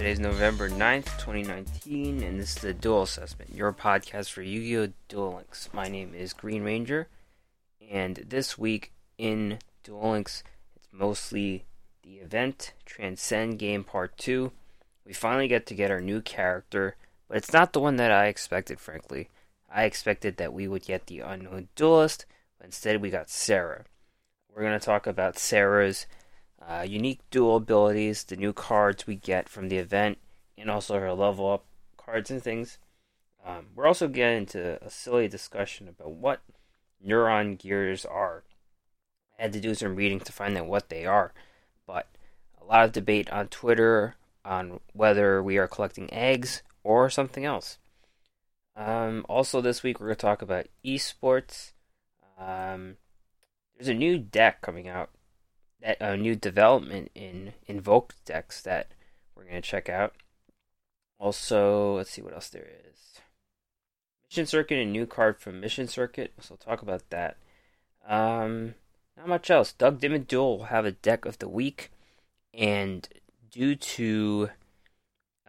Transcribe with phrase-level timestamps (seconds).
[0.00, 4.78] Today's November 9th, 2019, and this is the Duel Assessment, your podcast for Yu Gi
[4.78, 4.92] Oh!
[5.10, 5.68] Duel Links.
[5.74, 7.08] My name is Green Ranger,
[7.86, 10.42] and this week in Duel Links,
[10.74, 11.66] it's mostly
[12.02, 14.50] the event Transcend Game Part 2.
[15.04, 16.96] We finally get to get our new character,
[17.28, 19.28] but it's not the one that I expected, frankly.
[19.70, 22.24] I expected that we would get the Unknown Duelist,
[22.56, 23.84] but instead we got Sera.
[24.48, 26.06] We're going to talk about Sera's
[26.66, 30.18] uh, unique dual abilities, the new cards we get from the event,
[30.58, 31.64] and also her level up
[31.96, 32.78] cards and things.
[33.44, 36.40] Um, we're also getting into a silly discussion about what
[37.04, 38.44] neuron gears are.
[39.38, 41.32] I had to do some reading to find out what they are,
[41.86, 42.06] but
[42.60, 47.78] a lot of debate on Twitter on whether we are collecting eggs or something else.
[48.76, 51.72] Um, also, this week we're going to talk about esports.
[52.38, 52.96] Um,
[53.76, 55.10] there's a new deck coming out
[55.82, 58.88] that a new development in invoked decks that
[59.34, 60.14] we're going to check out.
[61.18, 63.20] Also, let's see what else there is.
[64.28, 67.36] Mission Circuit, a new card from Mission Circuit, so we'll talk about that.
[68.08, 68.74] Um,
[69.16, 69.72] not much else.
[69.72, 71.90] Doug Duel will have a deck of the week,
[72.54, 73.08] and
[73.50, 74.50] due to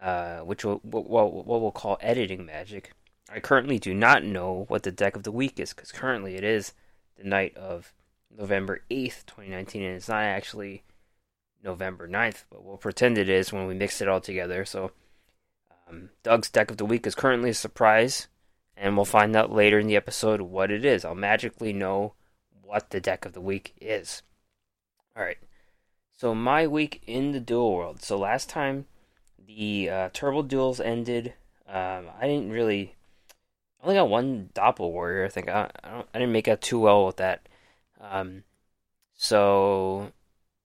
[0.02, 2.92] uh, which will, what we'll call editing magic,
[3.30, 6.42] I currently do not know what the deck of the week is because currently it
[6.42, 6.72] is
[7.16, 7.92] the night of
[8.36, 10.82] November 8th, 2019, and it's not actually
[11.62, 14.64] November 9th, but we'll pretend it is when we mix it all together.
[14.64, 14.92] So,
[15.88, 18.28] um, Doug's deck of the week is currently a surprise,
[18.76, 21.04] and we'll find out later in the episode what it is.
[21.04, 22.14] I'll magically know
[22.62, 24.22] what the deck of the week is.
[25.16, 25.38] Alright,
[26.10, 28.02] so my week in the duel world.
[28.02, 28.86] So, last time
[29.46, 31.34] the uh, Turbo Duels ended,
[31.68, 32.96] um, I didn't really.
[33.80, 35.48] I only got one Doppel Warrior, I think.
[35.48, 37.48] I, I, I didn't make out too well with that.
[38.02, 38.42] Um,
[39.14, 40.12] so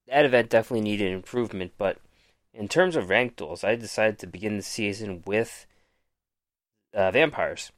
[0.07, 1.99] that event definitely needed improvement, but
[2.53, 5.67] in terms of ranked duels, I decided to begin the season with
[6.93, 7.71] uh, vampires.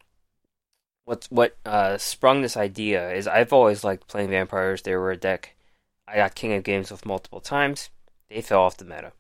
[1.04, 4.84] What's what uh, sprung this idea is I've always liked playing vampires.
[4.84, 5.56] They were a deck
[6.08, 7.90] I got King of Games with multiple times.
[8.30, 9.12] They fell off the meta,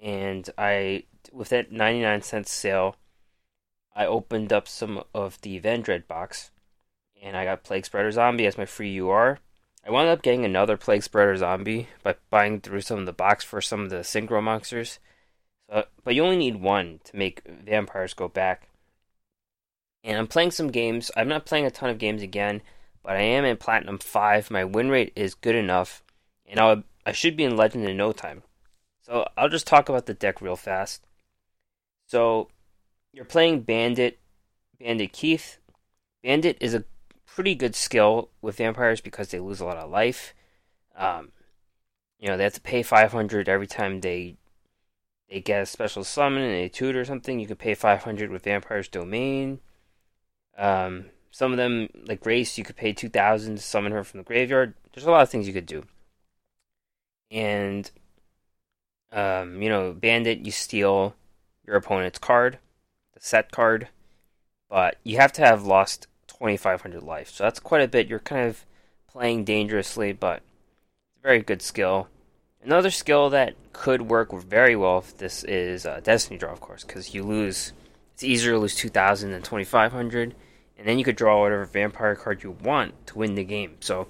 [0.00, 2.96] and I with that ninety nine cent sale,
[3.94, 6.50] I opened up some of the Vendread box,
[7.22, 9.38] and I got Plague Spreader Zombie as my free UR
[9.88, 13.42] I wound up getting another Plague Spreader zombie by buying through some of the box
[13.42, 14.98] for some of the synchro monsters.
[15.66, 18.68] But you only need one to make vampires go back.
[20.04, 21.10] And I'm playing some games.
[21.16, 22.60] I'm not playing a ton of games again,
[23.02, 24.50] but I am in Platinum 5.
[24.50, 26.02] My win rate is good enough,
[26.46, 28.42] and I'll, I should be in Legend in no time.
[29.00, 31.06] So I'll just talk about the deck real fast.
[32.06, 32.48] So
[33.12, 34.18] you're playing Bandit,
[34.78, 35.58] Bandit Keith.
[36.22, 36.84] Bandit is a
[37.34, 40.34] pretty good skill with vampires because they lose a lot of life.
[40.96, 41.30] Um,
[42.18, 44.36] you know, they have to pay 500 every time they
[45.30, 47.38] they get a special summon and a tutor or something.
[47.38, 49.60] You could pay 500 with Vampire's Domain.
[50.56, 54.24] Um, some of them, like Grace, you could pay 2,000 to summon her from the
[54.24, 54.74] graveyard.
[54.92, 55.84] There's a lot of things you could do.
[57.30, 57.90] And,
[59.12, 61.14] um, you know, Bandit, you steal
[61.66, 62.58] your opponent's card,
[63.12, 63.88] the set card,
[64.70, 66.06] but you have to have lost
[66.38, 67.30] 2,500 life.
[67.30, 68.08] So that's quite a bit.
[68.08, 68.64] You're kind of
[69.10, 72.08] playing dangerously, but it's a very good skill.
[72.62, 76.84] Another skill that could work very well if this is uh, Destiny Draw, of course,
[76.84, 77.72] because you lose.
[78.14, 80.34] It's easier to lose 2,000 than 2,500,
[80.76, 83.76] and then you could draw whatever vampire card you want to win the game.
[83.78, 84.08] So,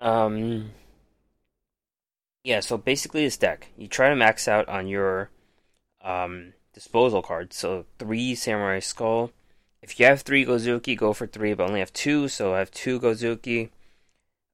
[0.00, 0.70] um,
[2.44, 2.60] yeah.
[2.60, 5.30] So basically, this deck you try to max out on your
[6.00, 7.56] um disposal cards.
[7.56, 9.32] So three Samurai Skull,
[9.82, 12.70] if you have three Gozuki, go for three, but only have two, so I have
[12.70, 13.70] two Gozuki.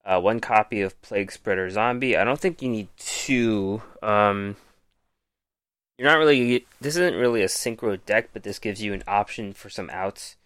[0.05, 2.17] Uh, one copy of Plague Spreader Zombie.
[2.17, 3.83] I don't think you need two.
[4.03, 4.57] Um,
[5.99, 6.65] you're not really.
[6.81, 10.37] This isn't really a synchro deck, but this gives you an option for some outs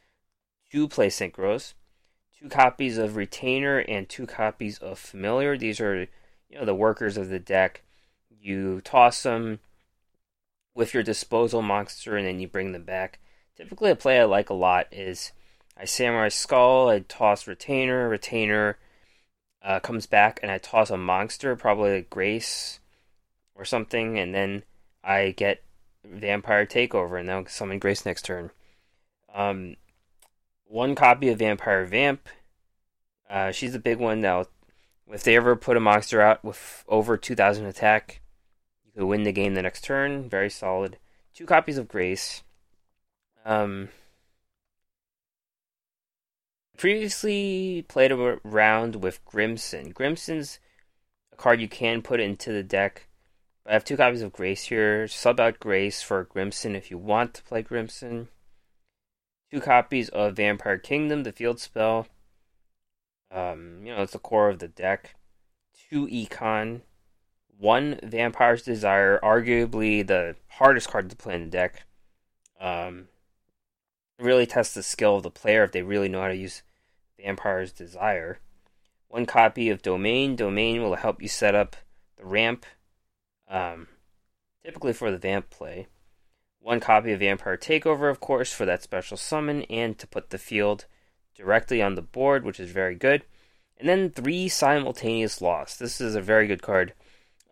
[0.73, 1.75] to play synchros.
[2.41, 5.57] Two copies of Retainer and two copies of Familiar.
[5.57, 6.09] These are,
[6.49, 7.83] you know, the workers of the deck.
[8.29, 9.61] You toss them
[10.75, 13.21] with your disposal monster, and then you bring them back.
[13.63, 15.31] Typically, a play I like a lot is
[15.77, 18.77] I Samurai Skull, I toss Retainer, Retainer
[19.63, 22.81] uh, comes back, and I toss a monster, probably Grace
[23.55, 24.65] or something, and then
[25.05, 25.63] I get
[26.05, 28.51] Vampire Takeover, and then summon Grace next turn.
[29.33, 29.77] Um,
[30.65, 32.29] one copy of Vampire Vamp.
[33.31, 34.47] Uh, she's a big one now.
[35.07, 38.23] If they ever put a monster out with over 2,000 attack,
[38.85, 40.29] you could win the game the next turn.
[40.29, 40.99] Very solid.
[41.33, 42.43] Two copies of Grace.
[43.45, 43.89] Um,
[46.77, 49.93] previously played around with Grimson.
[49.93, 50.59] Grimson's
[51.33, 53.09] a card you can put into the deck
[53.65, 55.07] I have two copies of Grace here.
[55.07, 58.29] Sub out Grace for Grimson if you want to play Grimson.
[59.53, 62.09] Two copies of Vampire Kingdom, the field spell.
[63.31, 65.15] Um, you know, it's the core of the deck.
[65.89, 66.81] Two Econ.
[67.57, 71.85] One Vampire's Desire, arguably the hardest card to play in the deck.
[72.61, 73.07] Um,
[74.23, 76.63] really tests the skill of the player if they really know how to use
[77.21, 78.39] Vampire's Desire.
[79.09, 80.37] One copy of Domain.
[80.37, 81.77] Domain will help you set up
[82.17, 82.65] the ramp,
[83.49, 83.89] um,
[84.65, 85.89] typically for the Vamp play.
[86.61, 90.39] One copy of Vampire Takeover, of course, for that special summon, and to put the
[90.39, 90.87] field
[91.35, 93.25] directly on the board, which is very good.
[93.77, 95.77] And then three simultaneous loss.
[95.77, 96.95] This is a very good card.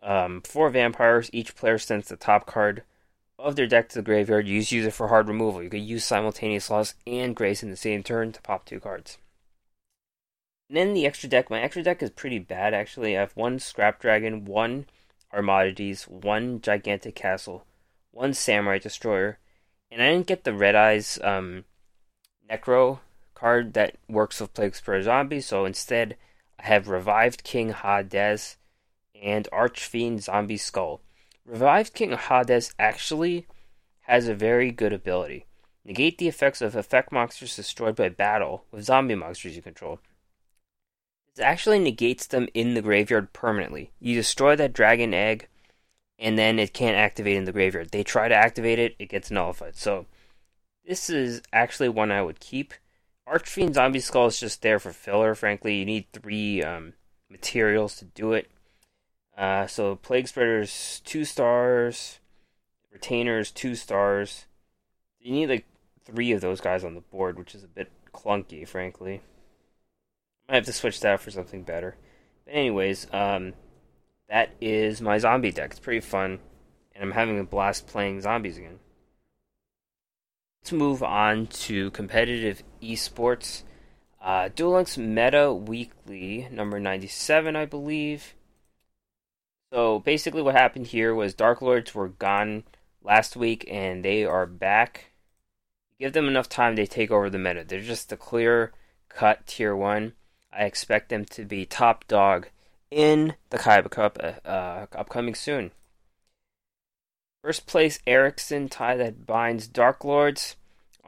[0.01, 2.83] Um, for vampires, each player sends the top card
[3.41, 4.47] of their deck to the graveyard.
[4.47, 5.63] You use it for hard removal.
[5.63, 9.17] You could use simultaneous loss and grace in the same turn to pop two cards.
[10.69, 11.49] And then the extra deck.
[11.49, 13.17] My extra deck is pretty bad actually.
[13.17, 14.85] I have one Scrap Dragon, one
[15.33, 17.65] Armades, one Gigantic Castle,
[18.11, 19.39] one Samurai Destroyer,
[19.89, 21.65] and I didn't get the Red Eyes um,
[22.49, 22.99] Necro
[23.33, 25.41] card that works with Plague Spreader Zombie.
[25.41, 26.15] So instead,
[26.59, 28.57] I have Revived King Hades
[29.21, 31.01] and Archfiend Zombie Skull.
[31.45, 33.47] Revived King Hades actually
[34.01, 35.45] has a very good ability.
[35.83, 39.99] Negate the effects of effect monsters destroyed by battle with zombie monsters you control.
[41.35, 43.91] This actually negates them in the graveyard permanently.
[43.99, 45.47] You destroy that dragon egg,
[46.19, 47.89] and then it can't activate in the graveyard.
[47.91, 49.75] They try to activate it, it gets nullified.
[49.75, 50.05] So,
[50.85, 52.73] this is actually one I would keep.
[53.25, 55.75] Archfiend Zombie Skull is just there for filler, frankly.
[55.75, 56.93] You need three um,
[57.29, 58.51] materials to do it.
[59.37, 62.19] Uh, so Plague Spreaders two stars,
[62.91, 64.45] Retainers two stars.
[65.19, 65.65] You need like
[66.05, 69.21] three of those guys on the board, which is a bit clunky, frankly.
[70.47, 71.95] I might have to switch that for something better.
[72.45, 73.53] But anyways, um,
[74.29, 75.71] that is my zombie deck.
[75.71, 76.39] It's pretty fun,
[76.93, 78.79] and I'm having a blast playing zombies again.
[80.61, 83.63] Let's move on to competitive esports.
[84.21, 88.35] Uh, Duel Links Meta Weekly, number 97, I believe.
[89.71, 92.63] So basically, what happened here was Dark Lords were gone
[93.01, 95.11] last week, and they are back.
[95.97, 97.63] Give them enough time, they take over the meta.
[97.63, 98.73] They're just a clear
[99.07, 100.13] cut tier one.
[100.51, 102.49] I expect them to be top dog
[102.89, 105.71] in the Kaiba Cup, uh, uh, upcoming soon.
[107.41, 110.57] First place Ericsson tie that binds Dark Lords.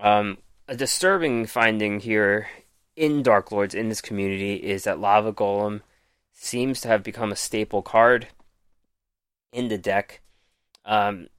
[0.01, 0.37] Um,
[0.67, 2.47] a disturbing finding here
[2.95, 5.81] in Dark Lords in this community is that Lava Golem
[6.31, 8.29] seems to have become a staple card
[9.53, 10.21] in the deck.
[10.83, 11.29] Um,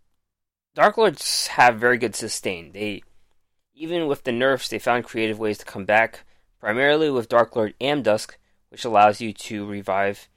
[0.75, 2.73] Dark Lords have very good sustain.
[2.73, 3.03] They,
[3.75, 6.25] even with the nerfs, they found creative ways to come back.
[6.61, 8.37] Primarily with Dark Lord Amdusc,
[8.71, 10.29] which allows you to revive.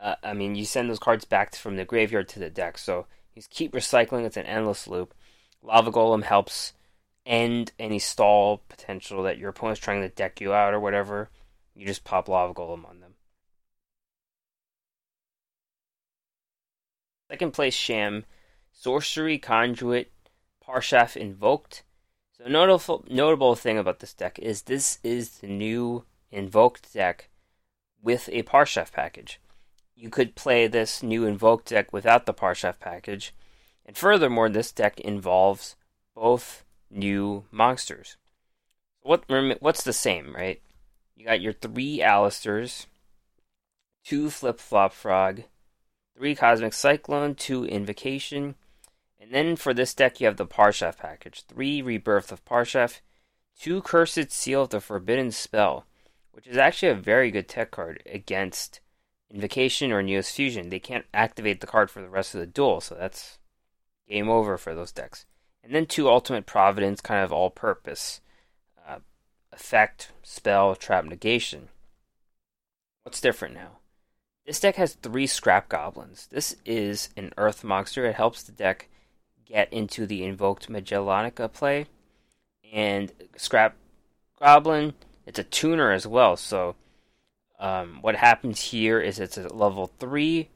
[0.00, 3.06] Uh, I mean, you send those cards back from the graveyard to the deck, so
[3.34, 4.24] you keep recycling.
[4.24, 5.14] It's an endless loop.
[5.62, 6.72] Lava Golem helps
[7.24, 11.30] end any stall potential that your opponent's trying to deck you out or whatever.
[11.76, 13.07] You just pop Lava Golem on them.
[17.30, 18.24] Second place Sham,
[18.72, 20.12] Sorcery, Conduit,
[20.66, 21.82] Parshath Invoked.
[22.32, 27.28] So notable notable thing about this deck is this is the new Invoked deck
[28.02, 29.40] with a Parshath package.
[29.94, 33.34] You could play this new Invoked deck without the Parshath package,
[33.84, 35.74] and furthermore, this deck involves
[36.14, 38.16] both new monsters.
[39.00, 39.24] What
[39.60, 40.62] what's the same, right?
[41.16, 42.86] You got your three Aleisters,
[44.04, 45.42] two Flip Flop Frog,
[46.18, 48.56] three Cosmic Cyclone, two Invocation,
[49.20, 53.00] and then for this deck you have the Parshath package, three Rebirth of Parshath,
[53.58, 55.86] two Cursed Seal of the Forbidden Spell,
[56.32, 58.80] which is actually a very good tech card against
[59.30, 60.70] Invocation or Neos Fusion.
[60.70, 63.38] They can't activate the card for the rest of the duel, so that's
[64.08, 65.24] game over for those decks.
[65.62, 68.20] And then two Ultimate Providence, kind of all purpose.
[68.88, 68.98] Uh,
[69.52, 71.68] effect, spell, trap, negation.
[73.04, 73.78] What's different now?
[74.48, 76.26] This deck has three Scrap Goblins.
[76.30, 78.06] This is an Earth monster.
[78.06, 78.88] It helps the deck
[79.44, 81.84] get into the Invoked Magellanica play.
[82.72, 83.76] And Scrap
[84.40, 84.94] Goblin,
[85.26, 86.34] it's a tuner as well.
[86.38, 86.76] So,
[87.60, 90.48] um, what happens here is it's a level 3.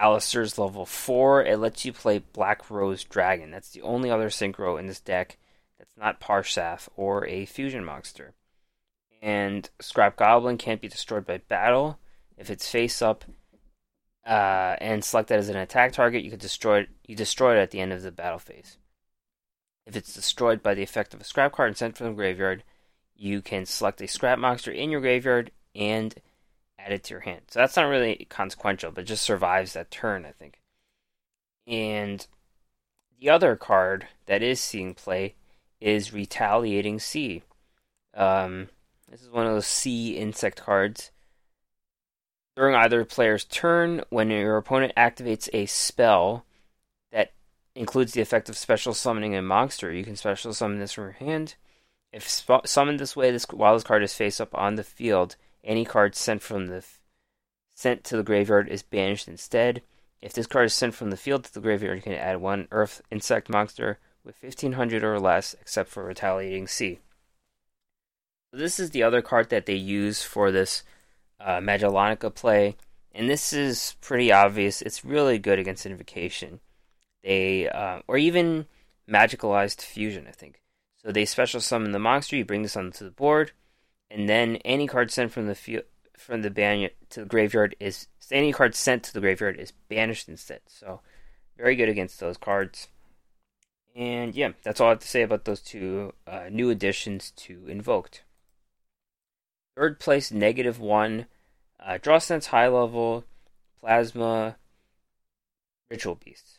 [0.00, 1.44] Aleister's level 4.
[1.44, 3.50] It lets you play Black Rose Dragon.
[3.50, 5.38] That's the only other synchro in this deck
[5.76, 8.34] that's not Parshath or a fusion monster.
[9.20, 11.98] And Scrap Goblin can't be destroyed by battle
[12.38, 13.24] if it's face up
[14.26, 16.88] uh, and selected as an attack target, you could destroy it.
[17.06, 18.78] You destroy it at the end of the battle phase.
[19.86, 22.62] If it's destroyed by the effect of a scrap card and sent from the graveyard,
[23.16, 26.14] you can select a scrap monster in your graveyard and
[26.78, 27.42] add it to your hand.
[27.48, 30.60] So that's not really consequential, but just survives that turn, I think.
[31.66, 32.26] And
[33.18, 35.34] the other card that is seeing play
[35.80, 37.42] is Retaliating Sea.
[38.14, 38.68] Um,
[39.10, 41.10] this is one of those sea insect cards.
[42.58, 46.44] During either player's turn, when your opponent activates a spell
[47.12, 47.30] that
[47.76, 51.12] includes the effect of special summoning a monster, you can special summon this from your
[51.12, 51.54] hand.
[52.12, 55.36] If sp- summoned this way, this while this card is face up on the field,
[55.62, 57.00] any card sent from the f-
[57.76, 59.80] sent to the graveyard is banished instead.
[60.20, 62.66] If this card is sent from the field to the graveyard, you can add one
[62.72, 66.98] Earth insect monster with 1500 or less, except for Retaliating Sea.
[68.52, 70.82] This is the other card that they use for this
[71.40, 72.76] uh, Magellanica play,
[73.12, 74.82] and this is pretty obvious.
[74.82, 76.60] It's really good against Invocation.
[77.22, 78.66] They uh, or even
[79.08, 80.62] Magicalized Fusion, I think.
[80.96, 82.36] So they special summon the monster.
[82.36, 83.52] You bring this onto the board,
[84.10, 85.84] and then any card sent from the field
[86.16, 90.28] from the ban to the graveyard is any card sent to the graveyard is banished
[90.28, 90.60] instead.
[90.66, 91.00] So
[91.56, 92.88] very good against those cards.
[93.94, 97.66] And yeah, that's all I have to say about those two uh, new additions to
[97.66, 98.22] Invoked.
[99.78, 101.26] Third place, negative one.
[101.78, 103.24] Uh, draw sense high level,
[103.78, 104.56] plasma,
[105.88, 106.58] ritual beasts.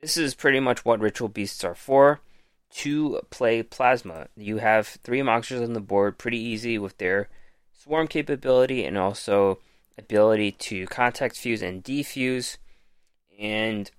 [0.00, 2.20] This is pretty much what ritual beasts are for.
[2.74, 7.28] To play plasma, you have three monsters on the board, pretty easy with their
[7.72, 9.58] swarm capability and also
[9.98, 12.58] ability to contact fuse and defuse.
[13.40, 13.90] And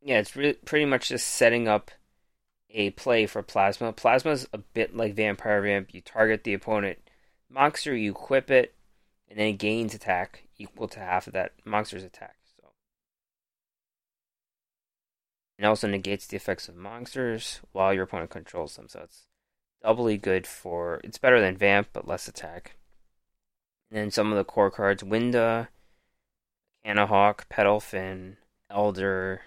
[0.00, 1.90] yeah, it's pretty much just setting up
[2.70, 3.92] a play for plasma.
[3.92, 5.92] Plasma is a bit like vampire vamp.
[5.92, 7.00] You target the opponent
[7.54, 8.74] monster, you equip it,
[9.28, 12.36] and then it gains attack equal to half of that monster's attack.
[12.56, 12.68] So
[15.58, 18.88] it also negates the effects of monsters while your opponent controls them.
[18.88, 19.26] So it's
[19.82, 21.00] doubly good for.
[21.04, 22.76] It's better than Vamp, but less attack.
[23.90, 25.68] And then some of the core cards: Winda,
[26.84, 28.36] Cannahawk, Pettlephin,
[28.70, 29.42] Elder,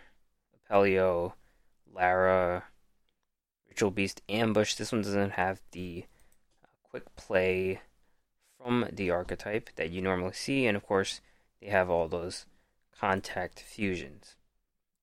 [0.70, 1.34] Apelio,
[1.94, 2.66] Lara,
[3.68, 4.76] Ritual Beast, Ambush.
[4.76, 6.06] This one doesn't have the
[6.64, 7.82] uh, quick play
[8.58, 11.22] from the archetype that you normally see, and of course,
[11.62, 12.46] they have all those
[13.00, 14.36] contact fusions.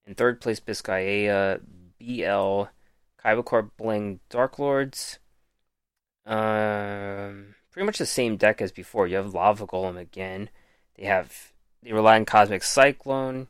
[0.07, 1.61] In third place, Biscaya,
[1.99, 2.71] BL,
[3.25, 5.19] Kaiba Bling, Dark Lords.
[6.27, 9.07] Um, pretty much the same deck as before.
[9.07, 10.51] You have Lava Golem again.
[10.97, 13.49] They have they rely on Cosmic Cyclone.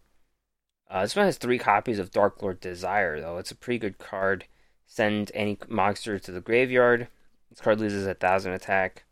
[0.91, 3.39] Uh, this one has three copies of Dark Lord Desire, though.
[3.39, 4.47] It's a pretty good card.
[4.87, 7.09] Send any monster to the graveyard.
[7.51, 9.05] This card loses a thousand attack.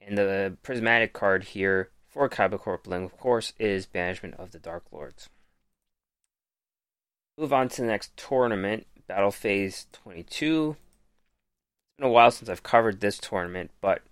[0.00, 4.84] And the prismatic card here for Kaiba Bling, of course, is Banishment of the Dark
[4.90, 5.28] Lords.
[7.38, 10.76] Move on to the next tournament, Battle Phase 22.
[10.76, 14.02] It's been a while since I've covered this tournament, but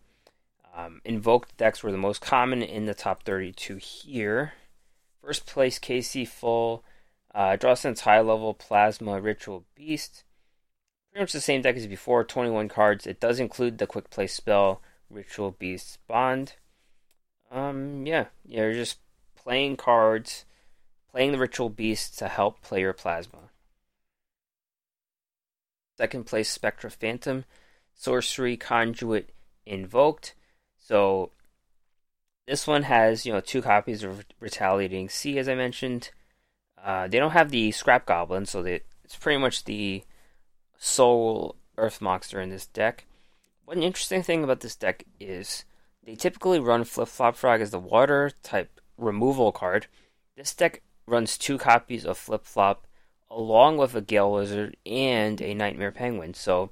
[0.75, 4.53] um, invoked decks were the most common in the top 32 here.
[5.21, 6.85] First place, KC Full,
[7.35, 10.25] uh, Draw Sense High Level, Plasma, Ritual Beast.
[11.11, 13.07] Pretty much the same deck as before, 21 cards.
[13.07, 14.81] It does include the Quick Play spell,
[15.11, 16.55] Ritual Beast Bond.
[17.51, 18.99] Um, yeah, you're just
[19.37, 20.45] playing cards,
[21.11, 23.51] playing the Ritual Beast to help play your Plasma.
[25.97, 27.45] Second place, Spectra Phantom,
[27.95, 29.31] Sorcery Conduit
[29.67, 30.35] Invoked.
[30.79, 31.33] So
[32.47, 36.11] this one has you know two copies of Retaliating Sea, as I mentioned.
[36.83, 40.05] Uh, they don't have the Scrap Goblin, so they, it's pretty much the
[40.79, 43.05] sole Earth monster in this deck.
[43.69, 45.67] One interesting thing about this deck is
[46.03, 49.89] they typically run Flip Flop Frog as the water type removal card.
[50.39, 52.87] This deck runs two copies of Flip Flop
[53.31, 56.33] along with a Gale Lizard and a Nightmare Penguin.
[56.33, 56.71] So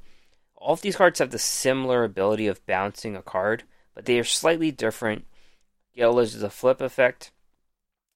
[0.54, 4.24] all of these cards have the similar ability of bouncing a card, but they are
[4.24, 5.26] slightly different.
[5.94, 7.30] Gale Lizard is a flip effect.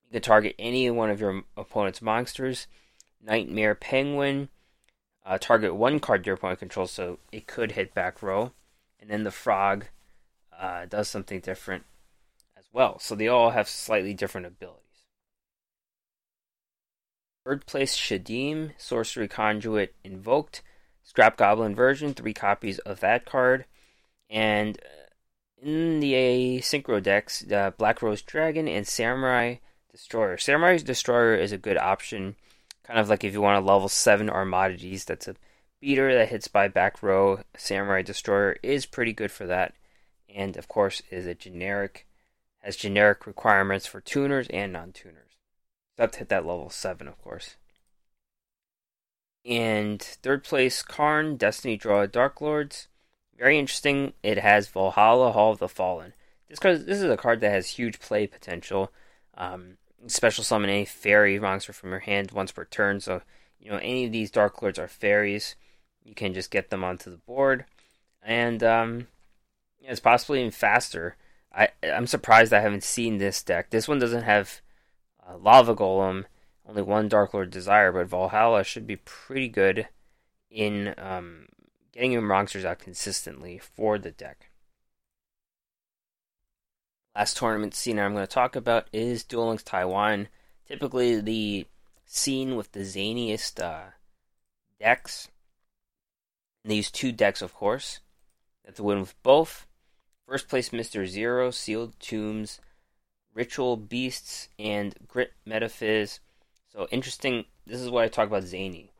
[0.06, 2.66] You can target any one of your opponent's monsters.
[3.22, 4.48] Nightmare Penguin,
[5.26, 8.52] uh, target one card your opponent controls, so it could hit back row
[9.00, 9.86] and then the frog
[10.56, 11.84] uh, does something different
[12.56, 12.98] as well.
[12.98, 14.84] So they all have slightly different abilities.
[17.44, 20.62] Third place, Shadim, Sorcery Conduit Invoked,
[21.02, 23.64] Scrap Goblin version, three copies of that card.
[24.28, 29.56] And uh, in the Synchro decks, uh, Black Rose Dragon and Samurai
[29.90, 30.36] Destroyer.
[30.36, 32.36] Samurai Destroyer is a good option,
[32.84, 35.34] kind of like if you want a level 7 Armades, that's a
[35.80, 39.74] beater that hits by back row samurai destroyer is pretty good for that.
[40.34, 42.06] And of course is a generic
[42.60, 45.38] has generic requirements for tuners and non-tuners.
[45.96, 47.56] Except hit that level 7 of course.
[49.44, 52.88] And third place karn destiny draw dark lords.
[53.38, 54.12] Very interesting.
[54.22, 56.12] It has valhalla hall of the fallen.
[56.48, 58.92] This card this is a card that has huge play potential.
[59.34, 63.00] Um, special summon any fairy monster from your hand once per turn.
[63.00, 63.22] So,
[63.58, 65.56] you know, any of these Dark Lords are fairies.
[66.10, 67.66] You can just get them onto the board.
[68.20, 69.06] And um,
[69.78, 71.14] yeah, it's possibly even faster.
[71.54, 73.70] I, I'm surprised I haven't seen this deck.
[73.70, 74.60] This one doesn't have
[75.24, 76.24] uh, Lava Golem,
[76.68, 79.86] only one Dark Lord Desire, but Valhalla should be pretty good
[80.50, 81.46] in um,
[81.92, 84.50] getting your monsters out consistently for the deck.
[87.14, 90.26] Last tournament scene I'm going to talk about is Duel Links Taiwan.
[90.66, 91.68] Typically, the
[92.04, 93.90] scene with the zaniest uh,
[94.80, 95.28] decks.
[96.62, 98.00] And these two decks, of course.
[98.64, 99.66] That's a win with both.
[100.26, 101.06] First place, Mr.
[101.06, 102.60] Zero, Sealed Tombs,
[103.34, 106.20] Ritual Beasts, and Grit Metaphys.
[106.72, 107.46] So interesting.
[107.66, 108.92] This is what I talk about Zany.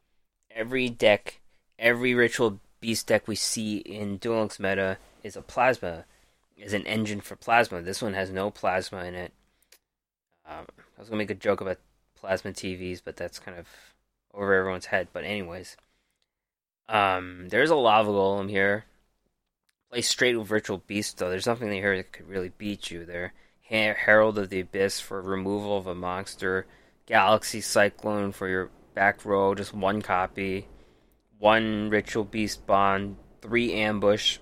[0.51, 1.41] Every deck,
[1.79, 6.05] every Ritual Beast deck we see in Duel Links meta is a Plasma
[6.61, 7.83] is an engine for plasma.
[7.83, 9.33] This one has no plasma in it.
[10.47, 11.79] Um, I was gonna make a joke about
[12.15, 13.67] plasma TVs, but that's kind of
[14.35, 15.09] over everyone's head.
[15.13, 15.77] But anyways,
[16.91, 18.85] um, there's a lava golem here.
[19.91, 21.31] Play straight with Ritual Beast though.
[21.31, 23.33] There's nothing here that could really beat you there.
[23.63, 26.67] Herald of the Abyss for removal of a monster.
[27.07, 30.67] Galaxy Cyclone for your back row, just one copy.
[31.39, 34.39] One Ritual Beast Bond, three Ambush.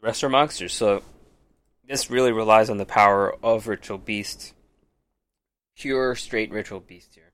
[0.00, 1.02] The rest are monsters, so
[1.86, 4.54] this really relies on the power of Ritual Beast.
[5.76, 7.32] Pure, straight Ritual Beast here.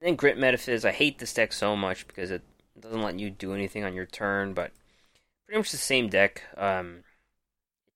[0.00, 2.42] And then Grit Metaphys, I hate this deck so much because it
[2.82, 4.72] doesn't let you do anything on your turn, but
[5.46, 6.42] pretty much the same deck.
[6.56, 7.04] Um,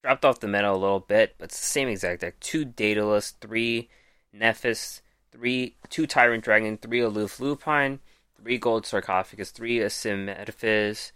[0.02, 2.38] dropped off the meta a little bit, but it's the same exact deck.
[2.40, 3.88] Two Daedalus, three
[4.34, 5.00] Nephis,
[5.32, 8.00] three two Tyrant Dragon, three Aloof Lupine,
[8.40, 11.12] three Gold Sarcophagus, three Asim Metaphys,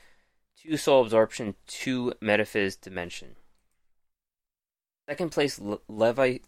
[0.60, 3.36] two Soul Absorption, two Metaphys Dimension.
[5.08, 6.38] Second place, Levi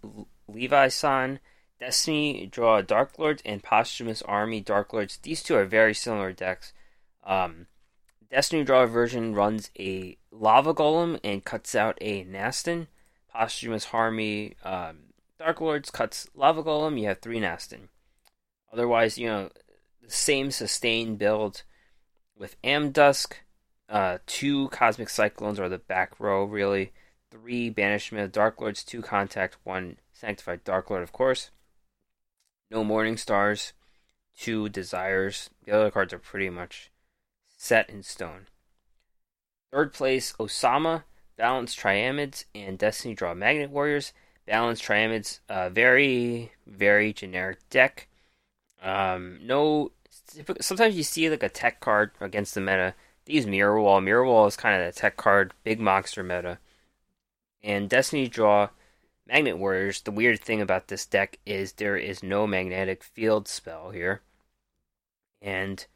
[0.48, 1.40] Levi San.
[1.78, 5.16] Destiny draw Dark Lords and Posthumous Army Dark Lords.
[5.16, 6.72] These two are very similar decks.
[7.24, 7.66] Um,
[8.30, 12.86] Destiny draw version runs a Lava Golem and cuts out a Nasten.
[13.28, 14.98] Posthumous Army um,
[15.38, 16.98] Dark Lords cuts Lava Golem.
[16.98, 17.88] You have three Nasten.
[18.72, 19.50] Otherwise, you know,
[20.00, 21.62] the same sustained build
[22.38, 23.32] with Amdusc.
[23.88, 26.92] Uh, two Cosmic Cyclones are the back row, really
[27.30, 31.50] three Banishment of Dark Lords, two Contact, one Sanctified Dark Lord, of course.
[32.70, 33.72] No Morning Stars,
[34.38, 35.50] two Desires.
[35.64, 36.91] The other cards are pretty much
[37.62, 38.48] set in stone.
[39.70, 41.04] Third place, Osama,
[41.36, 44.12] Balanced Triamids, and Destiny Draw Magnet Warriors.
[44.46, 48.08] Balanced Triamids, uh, very, very generic deck.
[48.82, 49.92] Um, no,
[50.60, 52.94] sometimes you see like a tech card against the meta.
[53.26, 54.00] These Mirror Wall.
[54.00, 56.58] Mirror Wall is kind of the tech card, big monster meta.
[57.62, 58.70] And Destiny Draw
[59.28, 63.90] Magnet Warriors, the weird thing about this deck is there is no magnetic field spell
[63.90, 64.20] here.
[65.40, 65.86] And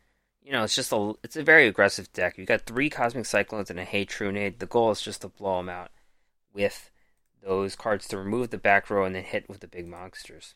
[0.47, 2.39] you know, it's just a it's a very aggressive deck.
[2.39, 4.61] You got three Cosmic Cyclones and a Hey Trunade.
[4.61, 5.91] The goal is just to blow them out
[6.55, 6.93] with
[7.43, 10.55] those cards to remove the back row and then hit with the big monsters.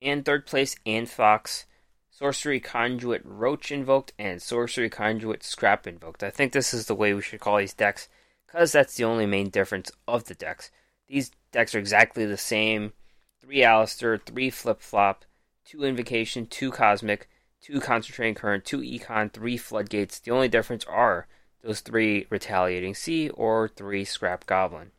[0.00, 1.66] And third place, and Fox,
[2.10, 6.22] Sorcery Conduit Roach invoked, and Sorcery Conduit Scrap invoked.
[6.22, 8.08] I think this is the way we should call these decks
[8.46, 10.70] because that's the only main difference of the decks.
[11.06, 12.94] These decks are exactly the same.
[13.42, 15.26] Three Aleister, three Flip Flop,
[15.66, 17.28] two Invocation, two Cosmic,
[17.64, 20.20] two Concentrating Current, two Econ, three Floodgates.
[20.20, 21.26] The only difference are
[21.62, 24.90] those three Retaliating Sea or three Scrap Goblin.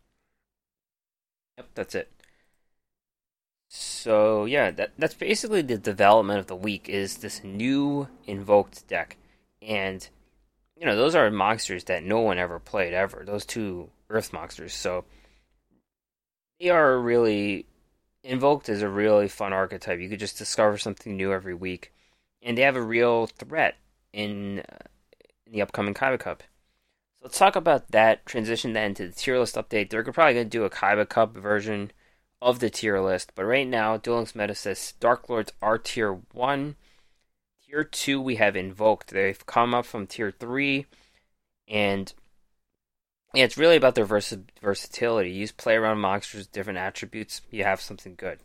[1.57, 2.11] Yep, that's it.
[3.69, 9.17] So yeah, that that's basically the development of the week is this new invoked deck.
[9.61, 10.07] And
[10.75, 13.23] you know, those are monsters that no one ever played ever.
[13.25, 14.73] Those two Earth monsters.
[14.73, 15.05] So
[16.59, 17.65] they are really
[18.23, 19.99] invoked is a really fun archetype.
[19.99, 21.93] You could just discover something new every week,
[22.45, 23.75] and they have a real threat
[24.13, 24.77] in, uh,
[25.45, 26.43] in the upcoming Kaiba Cup.
[27.19, 28.25] So let's talk about that.
[28.25, 29.89] Transition then to the tier list update.
[29.89, 31.91] They're probably going to do a Kaiba Cup version
[32.41, 36.13] of the tier list, but right now, Duel Links Meta says Dark Lords are tier
[36.31, 36.75] one
[37.65, 39.09] Tier 2 we have invoked.
[39.09, 40.85] They've come up from Tier 3,
[41.67, 42.13] and
[43.33, 45.31] yeah, it's really about their vers- versatility.
[45.31, 48.39] You use play around monsters, different attributes, you have something good.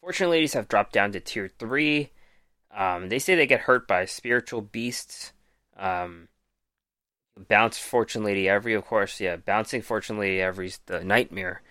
[0.00, 2.10] Fortune Ladies have dropped down to Tier 3.
[2.74, 5.32] Um, they say they get hurt by spiritual beasts.
[5.76, 6.28] Um,
[7.48, 11.62] bounce Fortune Lady every, of course, yeah, bouncing Fortune Lady every's the nightmare.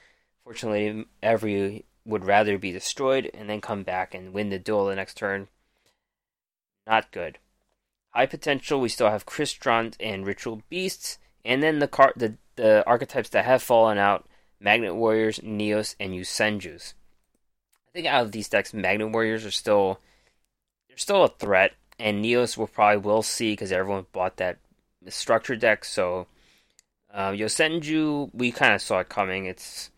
[0.44, 4.86] Fortune Lady every would rather be destroyed and then come back and win the duel
[4.86, 5.50] the next turn.
[6.88, 7.38] Not good.
[8.12, 12.86] High potential, we still have Crystron and Ritual Beasts, and then the car the, the
[12.88, 14.28] archetypes that have fallen out,
[14.60, 16.94] Magnet Warriors, Neos, and Yosenjus.
[17.90, 20.00] I think out of these decks, Magnet Warriors are still
[20.98, 24.58] still a threat, and Neos will probably will see because everyone bought that
[25.08, 25.86] structure deck.
[25.86, 26.28] So
[27.14, 29.46] uh, Yosenju, we kind of saw it coming.
[29.46, 29.90] It's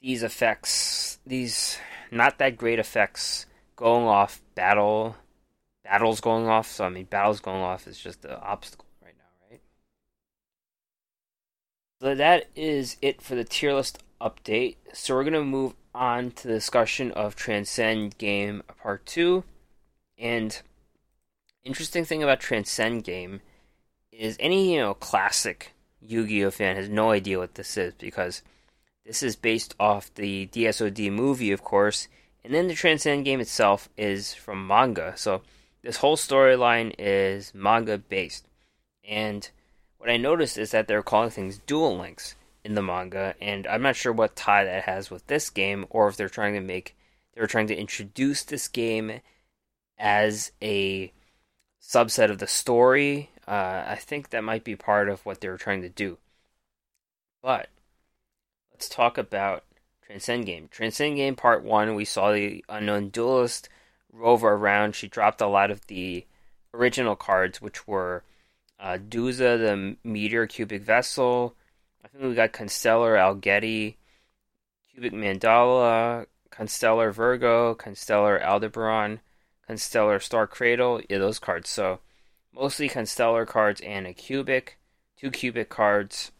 [0.00, 1.78] these effects, these
[2.10, 5.16] not that great effects going off battle
[5.84, 6.70] battles going off.
[6.70, 9.60] So I mean, battles going off is just the obstacle right now, right?
[12.00, 14.76] So that is it for the tier list update.
[14.92, 19.44] So we're gonna move on to the discussion of Transcend Game Part Two,
[20.18, 20.60] and
[21.64, 23.40] interesting thing about Transcend Game
[24.12, 28.42] is any you know classic Yu-Gi-Oh fan has no idea what this is because
[29.04, 32.08] this is based off the DSOD movie, of course,
[32.44, 35.14] and then the Transcend game itself is from manga.
[35.16, 35.42] So
[35.82, 38.46] this whole storyline is manga based.
[39.08, 39.48] And
[39.98, 43.82] what I noticed is that they're calling things Duel Links in the manga, and I'm
[43.82, 46.94] not sure what tie that has with this game, or if they're trying to make
[47.34, 49.20] they're trying to introduce this game
[49.98, 51.12] as a
[51.82, 53.30] subset of the story.
[53.46, 56.18] Uh, I think that might be part of what they were trying to do.
[57.42, 57.68] But
[58.72, 59.64] let's talk about
[60.04, 60.68] Transcend Game.
[60.70, 63.68] Transcend Game Part 1, we saw the Unknown Duelist
[64.12, 64.94] rover around.
[64.94, 66.26] She dropped a lot of the
[66.74, 68.22] original cards, which were
[68.80, 71.54] uh, Duza, the Meteor Cubic Vessel.
[72.04, 73.96] I think we got Constellar Algiedi,
[74.92, 79.20] Cubic Mandala, Constellar Virgo, Constellar Aldebaran,
[79.68, 81.00] Constellar Star Cradle.
[81.08, 81.70] Yeah, those cards.
[81.70, 82.00] So
[82.52, 84.78] mostly Constellar cards and a Cubic.
[85.16, 86.32] Two Cubic cards.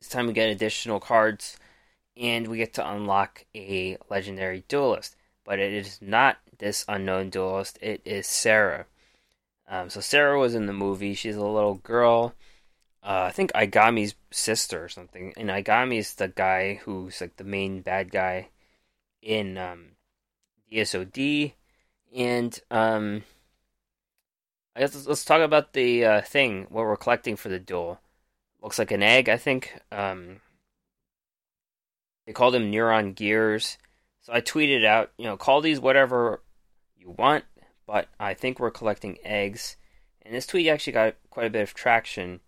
[0.00, 1.58] This time we get additional cards,
[2.16, 5.14] and we get to unlock a Legendary Duelist
[5.50, 7.76] but it is not this unknown duelist.
[7.82, 8.86] It is Sera.
[9.66, 11.14] Um, so Sera was in the movie.
[11.14, 12.34] She's a little girl.
[13.02, 15.32] Uh, I think Aigami's sister or something.
[15.36, 18.50] And Aigami's the guy who's like the main bad guy
[19.22, 19.86] in um,
[20.72, 21.54] DSOD.
[22.14, 23.22] And um,
[24.74, 28.00] I guess let's, talk about the uh, thing what we're collecting for the duel.
[28.62, 29.72] Looks like an egg, I think.
[29.90, 30.40] Um,
[32.26, 33.78] they call them neuron gears.
[34.22, 36.42] So I tweeted out, you know, call these whatever
[36.96, 37.44] you want,
[37.86, 39.76] but I think we're collecting eggs.
[40.22, 42.40] And this tweet actually got quite a bit of traction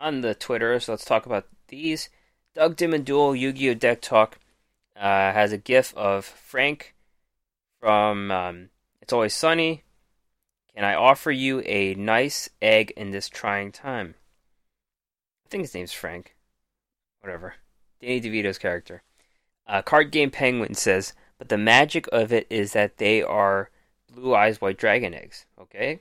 [0.00, 2.08] on the Twitter, so let's talk about these.
[2.54, 3.74] Doug Dimmaduel, Yu-Gi-Oh!
[3.74, 4.38] Deck Talk,
[4.96, 6.94] uh, has a gif of Frank
[7.80, 8.68] from um,
[9.00, 9.82] It's Always Sunny.
[10.74, 14.14] Can I offer you a nice egg in this trying time?
[15.44, 16.36] I think his name's Frank.
[17.20, 17.54] Whatever.
[18.00, 19.02] Danny DeVito's character.
[19.66, 23.70] Uh, Card Game Penguin says, but the magic of it is that they are
[24.12, 25.46] blue eyes white dragon eggs.
[25.58, 26.00] Okay,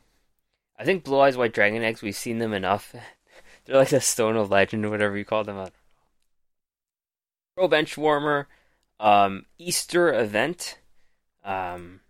[0.78, 2.02] I think blue eyes white dragon eggs.
[2.02, 2.94] We've seen them enough.
[3.66, 5.66] They're like the stone of legend or whatever you call them.
[7.56, 8.48] Pro bench warmer,
[9.00, 10.78] um, Easter event.
[11.44, 12.02] Um,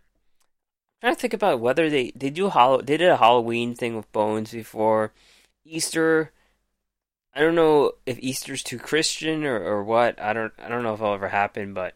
[1.02, 2.80] I'm trying to think about whether they they do hollow.
[2.80, 5.12] They did a Halloween thing with bones before.
[5.64, 6.32] Easter
[7.34, 10.20] I don't know if Easter's too Christian or, or what.
[10.20, 11.94] I don't I don't know if it'll ever happen, but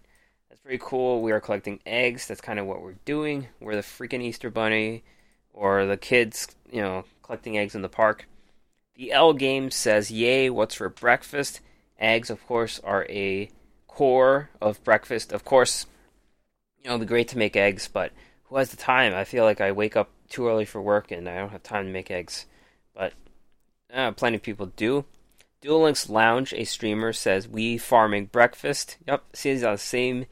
[0.48, 1.22] that's pretty cool.
[1.22, 2.26] We are collecting eggs.
[2.26, 3.48] That's kind of what we're doing.
[3.60, 5.02] We're the freaking Easter bunny,
[5.52, 8.28] or the kids, you know, collecting eggs in the park.
[8.94, 10.50] The L game says, "Yay!
[10.50, 11.60] What's for breakfast?"
[11.98, 13.50] Eggs, of course, are a
[13.88, 15.32] core of breakfast.
[15.32, 15.86] Of course,
[16.84, 18.12] you know, it'd be great to make eggs, but
[18.44, 19.14] who has the time?
[19.14, 21.86] I feel like I wake up too early for work and I don't have time
[21.86, 22.44] to make eggs.
[22.94, 23.14] But
[23.92, 25.06] uh, plenty of people do.
[25.62, 28.98] Duel Links Lounge, a streamer, says we farming breakfast.
[29.08, 30.26] Yep, seems on the same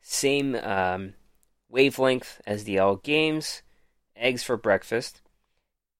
[0.00, 1.12] same um,
[1.68, 3.60] wavelength as the L games.
[4.16, 5.20] Eggs for breakfast.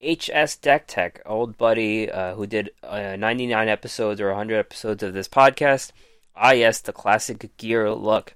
[0.03, 5.13] HS Deck Tech, old buddy uh, who did uh, 99 episodes or 100 episodes of
[5.13, 5.91] this podcast.
[6.35, 8.33] Ah, yes, the classic gear look.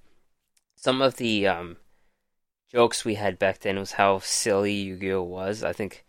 [0.86, 1.78] Some of the um,
[2.72, 5.64] jokes we had back then was how silly Yu-Gi-Oh was.
[5.64, 6.06] I think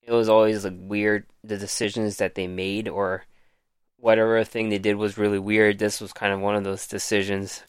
[0.00, 3.26] it was always like weird the decisions that they made or
[3.98, 5.78] whatever thing they did was really weird.
[5.78, 7.64] This was kind of one of those decisions.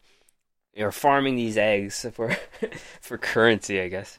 [0.73, 2.37] You're farming these eggs for
[3.01, 4.17] for currency, I guess.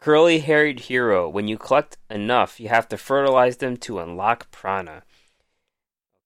[0.00, 1.28] Curly haired hero.
[1.28, 5.02] When you collect enough, you have to fertilize them to unlock prana.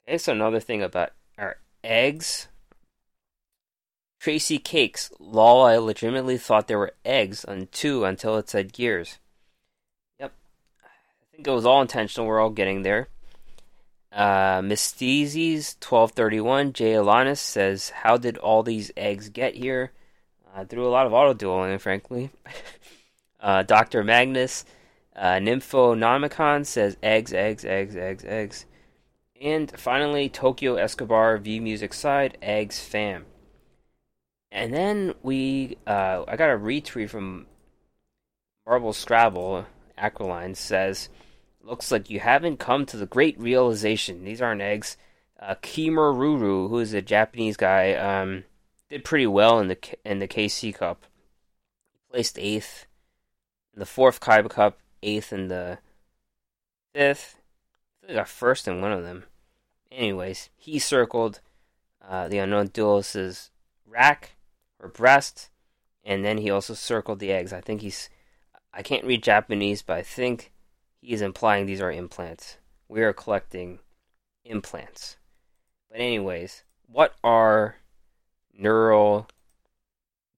[0.07, 2.47] Okay, so another thing about our eggs.
[4.19, 5.13] Tracy Cakes.
[5.19, 9.19] Lol, I legitimately thought there were eggs on two until it said gears.
[10.19, 10.33] Yep.
[10.85, 12.27] I think it was all intentional.
[12.27, 13.09] We're all getting there.
[14.13, 19.93] Uh, Mystezies 1231 Jay Alanis says, How did all these eggs get here?
[20.55, 22.31] Uh, through a lot of auto dueling, frankly.
[23.41, 24.03] uh, Dr.
[24.03, 24.65] Magnus
[25.15, 28.67] uh, Nymphonomicon says, Eggs, eggs, eggs, eggs, eggs.
[29.41, 33.27] And finally, Tokyo Escobar V Music Side, Eggs Fam.
[34.51, 37.47] And then we, uh, I got a retweet from
[38.67, 39.67] Marble Scrabble.
[39.99, 41.09] Aquiline says,
[41.63, 44.25] "Looks like you haven't come to the great realization.
[44.25, 44.97] These aren't eggs."
[45.39, 48.45] Uh, Kimururu, who is a Japanese guy, um,
[48.89, 51.05] did pretty well in the in the KC Cup.
[51.93, 52.87] He placed eighth
[53.75, 55.79] in the fourth Kaiba Cup, eighth in the
[56.95, 57.41] fifth.
[58.09, 59.25] I got first in one of them.
[59.91, 61.41] Anyways, he circled
[62.07, 63.51] uh, the unknown duelist's
[63.87, 64.36] rack
[64.87, 65.51] or breast,
[66.05, 67.53] and then he also circled the eggs.
[67.53, 68.09] I think he's.
[68.73, 70.53] I can't read Japanese, but I think
[71.01, 72.59] he is implying these are implants.
[72.89, 73.81] We are collecting
[74.45, 75.17] implants.
[75.91, 77.77] But anyways, what are
[78.53, 79.29] neural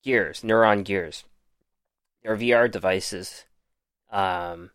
[0.03, 1.25] gears, neuron gears?
[2.23, 3.45] They're VR devices.
[4.11, 4.71] Um,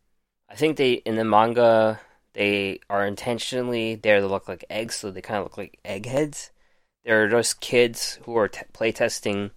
[0.49, 1.99] I think they in the manga
[2.33, 6.51] they are intentionally there to look like eggs, so they kind of look like eggheads.
[7.05, 9.51] They're just kids who are t- playtesting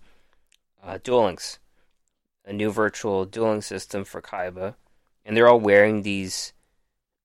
[0.87, 1.59] uh, Duel Links,
[2.45, 4.77] a new virtual dueling system for Kaiba,
[5.25, 6.53] and they're all wearing these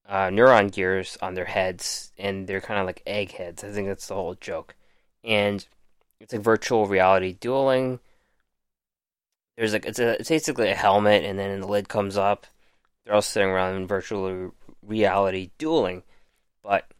[0.10, 3.64] uh, neuron gears on their heads, and they're kind of like egg heads.
[3.64, 4.76] I think that's the whole joke.
[5.24, 5.66] And
[6.20, 8.00] it's like virtual reality dueling.
[9.56, 12.48] There's like it's a it's basically a helmet, and then the lid comes up.
[13.06, 14.54] They're all sitting around in virtual
[14.86, 16.04] reality dueling,
[16.64, 16.92] but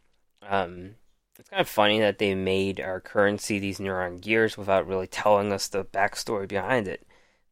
[0.48, 0.94] um,
[1.42, 5.52] it's kind of funny that they made our currency these neuron gears without really telling
[5.52, 7.04] us the backstory behind it.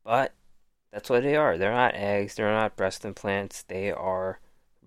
[0.05, 0.33] But
[0.93, 1.59] that's what they are.
[1.59, 2.37] They're not eggs.
[2.37, 3.65] They're not breast implants.
[3.65, 4.39] They are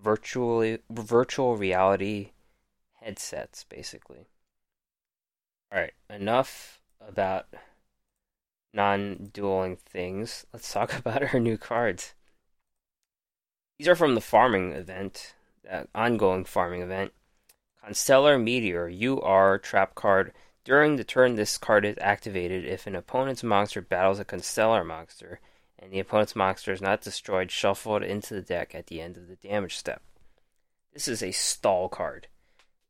[0.02, 2.30] virtually virtual reality
[3.02, 4.26] headsets, basically.
[5.70, 7.48] All right, enough about
[8.72, 10.46] non-dueling things.
[10.50, 12.14] Let's talk about our new cards.
[13.78, 17.12] These are from the farming event, the ongoing farming event.
[17.84, 20.32] Constellar Meteor, you are trap card.
[20.64, 25.38] During the turn, this card is activated if an opponent's monster battles a Constellar monster,
[25.78, 29.28] and the opponent's monster is not destroyed, shuffled into the deck at the end of
[29.28, 30.00] the damage step.
[30.94, 32.28] This is a stall card.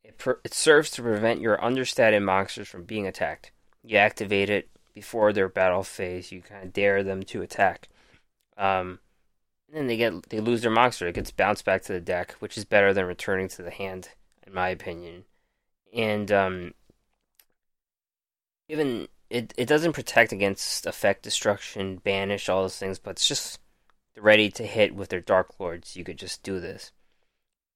[0.01, 3.51] It, per- it serves to prevent your understated monsters from being attacked.
[3.83, 6.31] You activate it before their battle phase.
[6.31, 7.89] You kind of dare them to attack.
[8.55, 8.99] Um,
[9.67, 11.07] and then they get they lose their monster.
[11.07, 14.11] It gets bounced back to the deck, which is better than returning to the hand
[14.45, 15.25] in my opinion.
[15.93, 16.73] And um,
[18.67, 23.59] even it it doesn't protect against effect destruction, banish, all those things, but it's just
[24.17, 25.95] ready to hit with their Dark Lords.
[25.95, 26.91] You could just do this.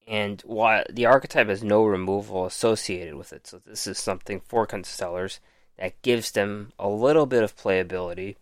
[0.08, 4.66] And while the archetype has no removal associated with it, so this is something for
[4.66, 5.40] Constellars
[5.78, 8.36] that gives them a little bit of playability.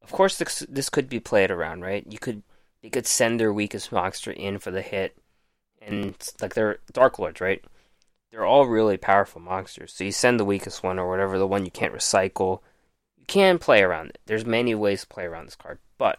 [0.00, 2.06] Of course, this, this could be played around, right?
[2.08, 2.42] You could
[2.82, 5.16] they could send their weakest monster in for the hit,
[5.86, 7.64] and like they're Dark Lords, right?
[8.30, 9.94] They're all really powerful monsters.
[9.94, 12.60] So you send the weakest one or whatever, the one you can't recycle.
[13.16, 14.18] You can play around it.
[14.26, 16.18] There's many ways to play around this card, but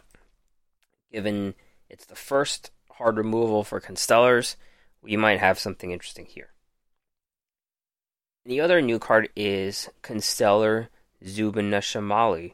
[1.12, 1.54] given
[1.88, 4.56] it's the first hard removal for Constellars,
[5.02, 6.50] we might have something interesting here.
[8.44, 10.88] The other new card is Constellar
[11.24, 12.52] Zubeneschamali.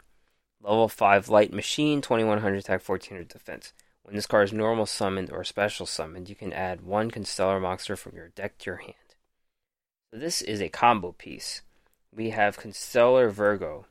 [0.61, 3.73] Level 5 Light Machine, 2100 attack, 1400 defense.
[4.05, 7.97] When this card is normal summoned or special summoned, you can add one Constellar monster
[7.97, 8.95] from your deck to your hand.
[10.13, 11.63] So this is a combo piece.
[12.15, 13.87] We have Constellar Virgo,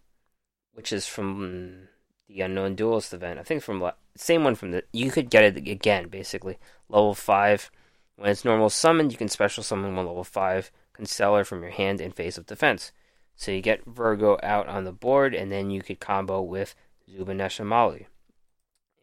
[0.72, 1.88] which is from
[2.30, 3.40] the Unknown Duelist event.
[3.40, 4.84] I think from same one from the.
[4.94, 6.60] You could get it again, basically.
[6.88, 7.72] Level five.
[8.16, 12.00] When it's normal summoned, you can special summon one level five Constellar from your hand
[12.00, 12.92] in phase of defense.
[13.36, 16.76] So you get Virgo out on the board, and then you could combo with
[17.12, 17.38] Zubin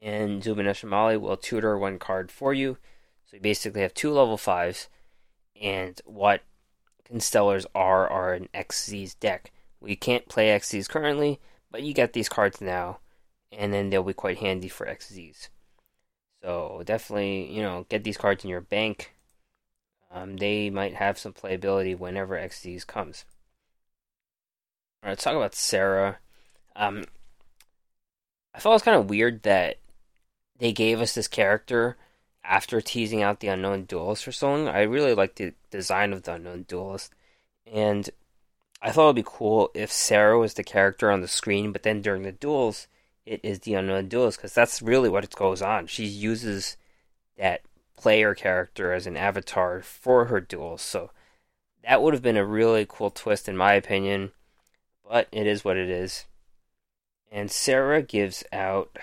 [0.00, 2.78] and Zubeneschamali will tutor one card for you.
[3.26, 4.88] So you basically have two level fives,
[5.60, 6.42] and what
[7.10, 9.52] Constellars are are an Xyz deck.
[9.80, 13.00] We can't play Xyz currently, but you get these cards now,
[13.52, 15.48] and then they'll be quite handy for Xyz.
[16.42, 19.14] So definitely, you know, get these cards in your bank.
[20.12, 23.24] Um, they might have some playability whenever Xyz comes.
[25.02, 26.18] All right, let's talk about Sera.
[26.74, 27.04] Um,
[28.54, 29.76] I thought it was kind of weird that
[30.60, 31.96] they gave us this character
[32.44, 34.68] after teasing out the unknown duelist for so long.
[34.68, 37.12] I really like the design of the unknown duelist,
[37.66, 38.08] and
[38.82, 42.00] I thought it'd be cool if Sera was the character on the screen, but then
[42.00, 42.86] during the duels,
[43.26, 45.86] it is the unknown duelist because that's really what it goes on.
[45.86, 46.76] She uses
[47.36, 47.62] that
[47.96, 51.10] player character as an avatar for her duels, so
[51.84, 54.32] that would have been a really cool twist in my opinion.
[55.08, 56.26] But it is what it is.
[57.32, 58.96] And Sera gives out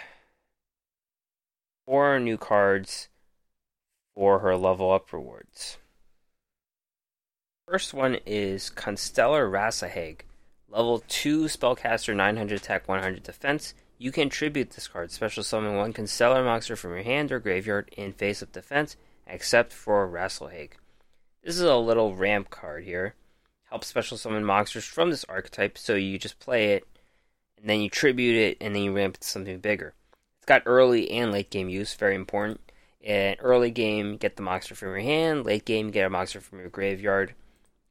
[1.88, 3.08] four new cards
[4.14, 5.78] for her level up rewards.
[7.66, 10.22] First one is Constellar Rasalhague,
[10.70, 13.74] Level 2 Spellcaster 900 attack 100 defense.
[13.98, 15.12] You can tribute this card.
[15.12, 19.72] Special summon one Constellar monster from your hand or graveyard in face up defense, except
[19.72, 20.74] for Rasalhague.
[21.42, 23.16] This is a little ramp card here.
[23.70, 26.86] Helps special summon monsters from this archetype, so you just play it,
[27.58, 29.94] and then you tribute it, and then you ramp it to something bigger.
[30.48, 32.62] Got early and late game use, very important.
[33.06, 35.46] Early game, get the monster from your hand.
[35.46, 37.36] Late game, get a monster from your graveyard.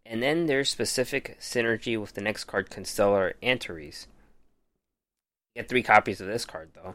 [0.06, 4.06] And then there's specific synergy with the next card, Constellar Antares.
[5.54, 6.94] Get three copies of this card, though.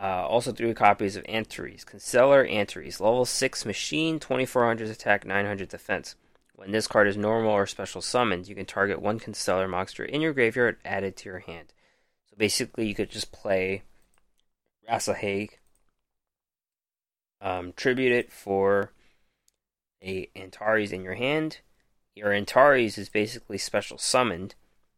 [0.00, 1.84] Uh, also, three copies of Antares.
[1.84, 6.16] Constellar Antares, level 6 machine, 2400 attack, 900 defense.
[6.54, 10.20] When this card is normal or special summoned, you can target one Constellar monster in
[10.20, 11.72] your graveyard added to your hand.
[12.30, 13.82] So basically, you could just play
[14.88, 15.50] Rasalhague,
[17.40, 18.92] um, tribute it for
[20.02, 21.58] a Antares in your hand.
[22.14, 24.54] Your Antares is basically special summoned,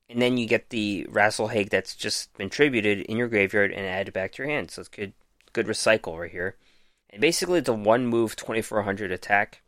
[0.08, 4.14] and then you get the Rasalhague that's just been tributed in your graveyard and added
[4.14, 4.70] back to your hand.
[4.70, 5.12] So it's good,
[5.52, 6.56] good recycle right here.
[7.10, 9.62] And basically, it's a one move 2400 attack,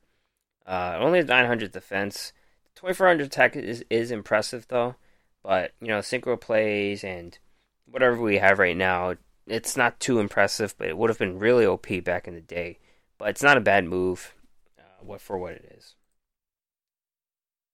[0.66, 2.32] uh, only 900 defense.
[2.76, 4.94] 2400 attack is is impressive though,
[5.42, 7.38] but you know synchro plays and
[7.86, 9.14] whatever we have right now,
[9.50, 10.74] it's not too impressive.
[10.78, 12.78] But it would have been really OP back in the day.
[13.18, 14.34] But it's not a bad move,
[14.78, 15.94] uh, for what it is.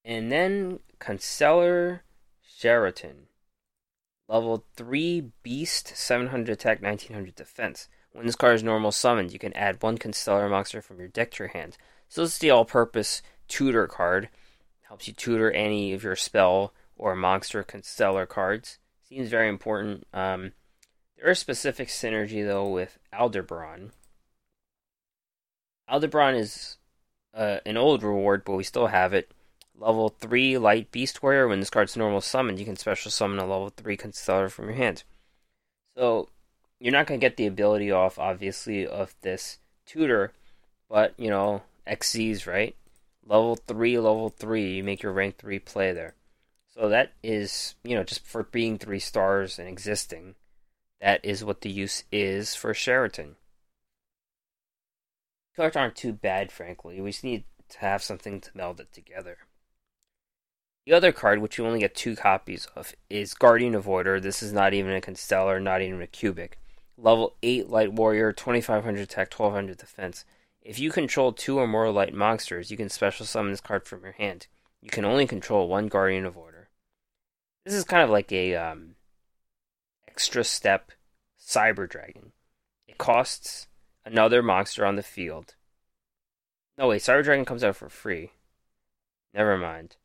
[0.04, 2.02] And then Constellar
[2.44, 3.26] Sheratan.
[4.28, 7.88] Level 3 Beast, 700 attack, 1900 defense.
[8.12, 11.32] When this card is normal summoned, you can add one Constellar monster from your deck
[11.32, 11.76] to your hand.
[12.08, 14.28] So this is the all purpose tutor card.
[14.82, 18.78] Helps you tutor any of your spell or monster Constellar cards.
[19.08, 20.06] Seems very important.
[20.12, 20.52] Um,
[21.16, 23.92] there is specific synergy though with Aldebaran.
[25.88, 26.78] Aldebaran is
[27.32, 29.30] uh, an old reward, but we still have it.
[29.78, 31.48] Level 3 Light Beast Warrior.
[31.48, 34.76] When this card's normal summoned, you can special summon a level 3 Constellar from your
[34.76, 35.04] hand.
[35.96, 36.28] So,
[36.80, 40.32] you're not going to get the ability off, obviously, of this tutor,
[40.88, 42.74] but, you know, XZs, right?
[43.24, 46.14] Level 3, level 3, you make your rank 3 play there.
[46.74, 50.34] So, that is, you know, just for being 3 stars and existing,
[51.00, 53.36] that is what the use is for Sheratan.
[55.54, 57.00] Cards aren't too bad, frankly.
[57.00, 59.38] We just need to have something to meld it together.
[60.86, 64.20] The other card, which you only get two copies of, is Guardian of Order.
[64.20, 66.58] This is not even a Constellar, not even a Cubic.
[66.96, 70.24] Level 8 Light Warrior, 2500 attack, 1200 defense.
[70.62, 74.02] If you control two or more light monsters, you can special summon this card from
[74.02, 74.46] your hand.
[74.80, 76.68] You can only control one Guardian of Order.
[77.64, 78.94] This is kind of like a um,
[80.16, 80.92] extra step
[81.38, 82.32] Cyber Dragon.
[82.88, 83.66] It costs
[84.02, 85.56] another monster on the field.
[86.78, 88.30] No, wait, Cyber Dragon comes out for free.
[89.34, 89.96] Never mind.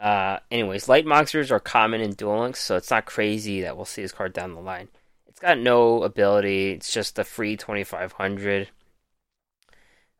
[0.00, 3.84] Uh, anyways, light monsters are common in Duel Links, so it's not crazy that we'll
[3.84, 4.88] see this card down the line.
[5.26, 6.70] It's got no ability.
[6.70, 8.68] It's just a free 2500.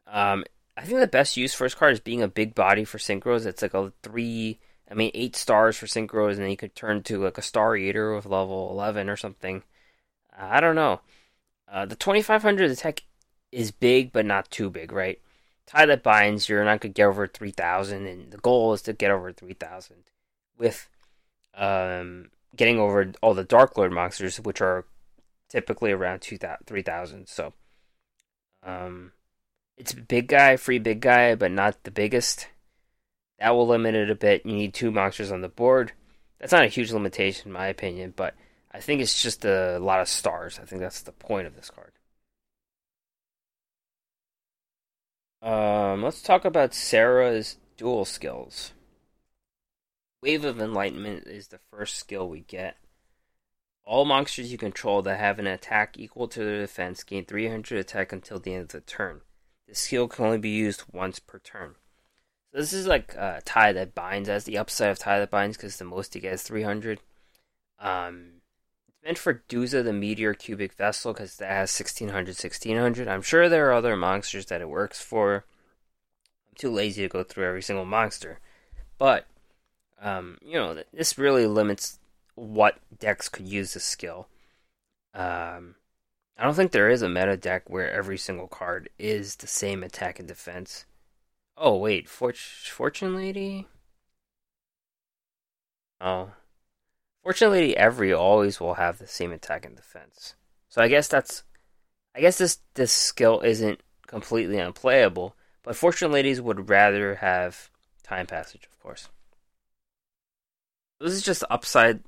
[0.08, 0.44] Um,
[0.76, 3.46] I think the best use for this card is being a big body for synchros.
[3.46, 4.58] It's like a three,
[4.90, 7.76] I mean, eight stars for synchros, and then you could turn to like a Star
[7.76, 9.62] Eater with level 11 or something.
[10.32, 11.00] Uh, I don't know.
[11.70, 13.02] Uh, the 2500 attack
[13.52, 15.20] is big, but not too big, right?
[15.68, 18.94] tie that binds, you're not going to get over 3,000, and the goal is to
[18.94, 19.96] get over 3,000
[20.56, 20.88] with
[21.54, 24.86] um, getting over all the Dark Lord monsters, which are
[25.50, 27.28] typically around 3,000.
[27.28, 27.52] So
[28.62, 29.12] um,
[29.76, 32.48] it's big guy, free big guy, but not the biggest.
[33.38, 34.44] That will limit it a bit.
[34.44, 35.92] You need two monsters on the board.
[36.40, 38.34] That's not a huge limitation, in my opinion, but
[38.72, 40.58] I think it's just a lot of stars.
[40.60, 41.92] I think that's the point of this card.
[45.40, 48.72] Um, let's talk about Sera's duel skills.
[50.20, 52.76] Wave of Enlightenment is the first skill we get.
[53.84, 58.12] All monsters you control that have an attack equal to their defense gain 300 attack
[58.12, 59.20] until the end of the turn.
[59.66, 61.76] This skill can only be used once per turn.
[62.52, 65.56] So this is like a tie that binds as the upside of tie that binds
[65.56, 67.00] because the most you get is 300.
[67.78, 68.40] Um,
[68.88, 73.06] it's meant for Duza the Meteor Cubic Vessel because that has 1600, 1600.
[73.06, 75.44] I'm sure there are other monsters that it works for.
[76.48, 78.40] I'm too lazy to go through every single monster.
[78.96, 79.26] But,
[80.00, 81.98] um, you know, this really limits
[82.34, 84.28] what decks could use this skill.
[85.14, 85.74] Um,
[86.38, 89.82] I don't think there is a meta deck where every single card is the same
[89.82, 90.86] attack and defense.
[91.60, 93.66] Oh, wait, Fort- Fortune Lady?
[96.00, 96.30] Oh,
[97.22, 100.34] Fortune Lady every always will have the same attack and defense.
[100.68, 101.42] So I guess that's,
[102.14, 105.34] I guess this this skill isn't completely unplayable.
[105.62, 107.70] But fortune ladies would rather have
[108.02, 109.08] time passage, of course.
[111.00, 112.00] This is just the upside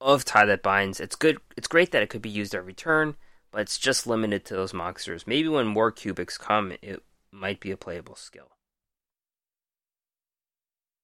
[0.00, 1.00] of tie that binds.
[1.00, 1.38] It's good.
[1.56, 3.16] It's great that it could be used every turn,
[3.50, 5.26] but it's just limited to those monsters.
[5.26, 8.53] Maybe when more cubics come, it might be a playable skill.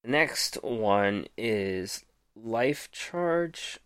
[0.03, 2.03] The next one is
[2.35, 3.79] life charge.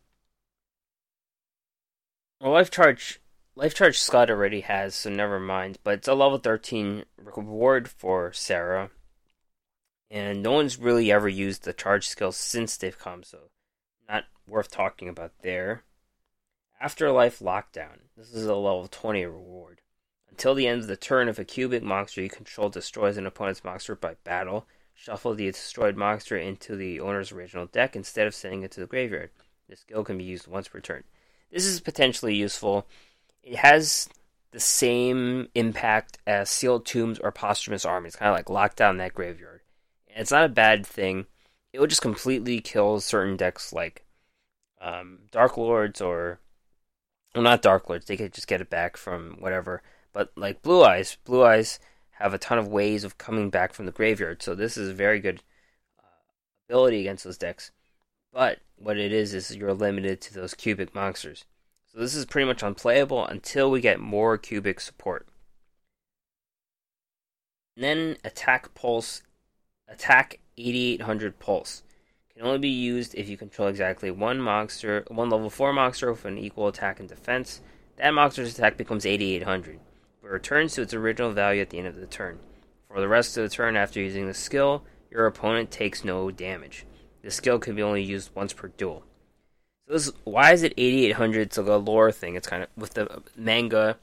[2.40, 3.20] Well, life charge,
[3.56, 5.80] life charge Scud already has, so never mind.
[5.84, 8.92] But it's a level thirteen reward for Sera,
[10.10, 13.50] and no one's really ever used the charge skill since they've come, so
[14.08, 15.84] not worth talking about there.
[16.80, 18.00] Afterlife Lockdown.
[18.16, 19.82] This is a level 20 reward.
[20.30, 23.64] Until the end of the turn, if a cubic monster you control destroys an opponent's
[23.64, 28.64] monster by battle, shuffle the destroyed monster into the owner's original deck instead of sending
[28.64, 29.30] it to the graveyard.
[29.68, 31.04] This skill can be used once per turn.
[31.52, 32.88] This is potentially useful.
[33.44, 34.10] It has
[34.52, 38.08] the same impact as Sealed Tombs or Posthumous Army.
[38.08, 39.62] It's kind of like lock down that graveyard.
[40.08, 41.26] And it's not a bad thing.
[41.74, 44.06] It will just completely kill certain decks like
[44.80, 46.40] um, Dark Lords or
[47.34, 48.06] well, not Dark Lords.
[48.06, 49.84] They could just get it back from whatever.
[50.14, 51.80] But like Blue Eyes, Blue Eyes
[52.16, 54.42] have a ton of ways of coming back from the graveyard.
[54.42, 55.42] So this is a very good
[56.00, 56.04] uh,
[56.68, 57.72] ability against those decks.
[58.32, 61.46] But what it is is you're limited to those cubic monsters.
[61.92, 65.28] So this is pretty much unplayable until we get more cubic support.
[67.76, 69.22] And then attack pulse,
[69.88, 71.84] attack 8800 pulse
[72.36, 76.26] can only be used if you control exactly one monster, one level 4 monster with
[76.26, 77.62] an equal attack and defense.
[77.96, 79.80] That monster's attack becomes 8800,
[80.26, 82.40] but returns to its original value at the end of the turn.
[82.88, 86.88] For the rest of the turn after using the skill, your opponent takes no damage.
[87.22, 89.04] The skill can be only used once per duel.
[89.86, 91.42] So this, why is it 8800?
[91.42, 92.34] It's like a lore thing.
[92.34, 94.00] It's kind of with the manga.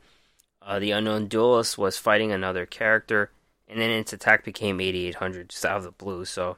[0.65, 3.33] Uh, the unknown duelist was fighting another character,
[3.67, 6.25] and then its attack became 8800 just out of the blue.
[6.25, 6.57] So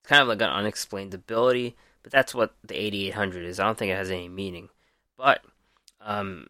[0.00, 3.60] it's kind of like an unexplained ability, but that's what the 8800 is.
[3.60, 4.70] I don't think it has any meaning.
[5.16, 5.40] But
[6.00, 6.48] um,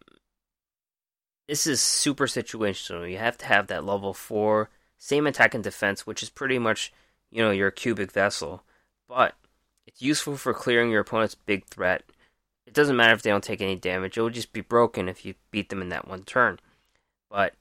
[1.47, 3.09] this is super situational.
[3.09, 6.93] You have to have that level 4, same attack and defense, which is pretty much,
[7.29, 8.63] you know, your cubic vessel.
[9.07, 9.35] But
[9.85, 12.03] it's useful for clearing your opponent's big threat.
[12.65, 15.25] It doesn't matter if they don't take any damage, it will just be broken if
[15.25, 16.59] you beat them in that one turn.
[17.29, 17.53] But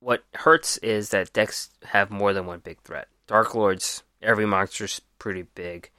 [0.00, 3.08] what hurts is that decks have more than one big threat.
[3.26, 5.90] Dark Lords every monster's pretty big.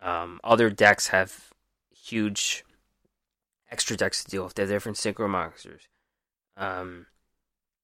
[0.00, 1.50] Um, other decks have
[1.94, 2.64] huge
[3.70, 4.54] extra decks to deal with.
[4.54, 5.82] They have different synchro monsters.
[6.60, 7.06] Um,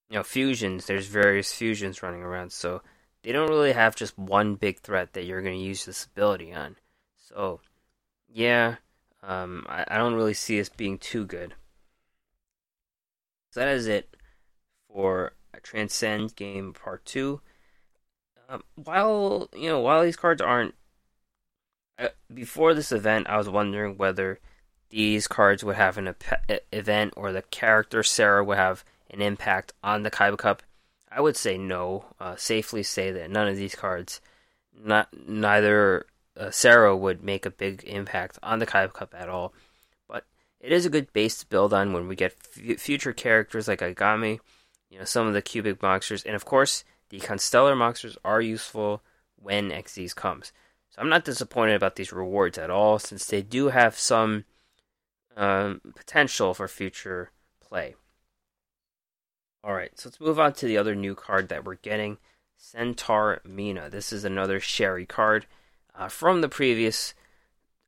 [0.09, 0.87] you know, fusions.
[0.87, 2.83] There's various fusions running around, so
[3.23, 6.53] they don't really have just one big threat that you're going to use this ability
[6.53, 6.77] on.
[7.17, 7.61] So,
[8.29, 8.77] yeah,
[9.23, 11.55] um, I, I don't really see this being too good.
[13.51, 14.17] So that is it
[14.93, 17.41] for Transcend Game Part Two
[18.49, 20.75] um, while you know, while these cards aren't
[21.99, 24.41] uh, before this event, I was wondering whether
[24.91, 26.15] these cards would have an
[26.73, 30.63] event or the character Sera would have an impact on the Kaiba Cup.
[31.11, 32.05] I would say no.
[32.21, 34.21] Uh, safely say that none of these cards,
[34.79, 36.07] not neither
[36.37, 39.53] uh, Sera would make a big impact on the Kaiba Cup at all.
[40.09, 40.25] But
[40.61, 43.81] it is a good base to build on when we get f- future characters like
[43.81, 44.41] Aigami,
[44.91, 49.03] you know, some of the cubic monsters, and of course the Constellar monsters are useful
[49.37, 50.53] when Xyz comes.
[50.91, 54.45] So I'm not disappointed about these rewards at all, since they do have some
[55.37, 57.31] um, potential for future
[57.61, 57.95] play.
[59.65, 62.19] Alright, so let's move on to the other new card that we're getting
[62.57, 63.91] Centaur Mina.
[63.91, 65.47] This is another Sherry card
[65.95, 67.15] uh, from the previous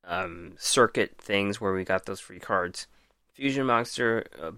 [0.05, 2.87] um, circuit things where we got those free cards.
[3.33, 4.53] Fusion Monster, uh,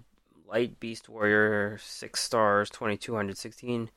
[0.47, 3.89] Light Beast Warrior, 6 stars, 2216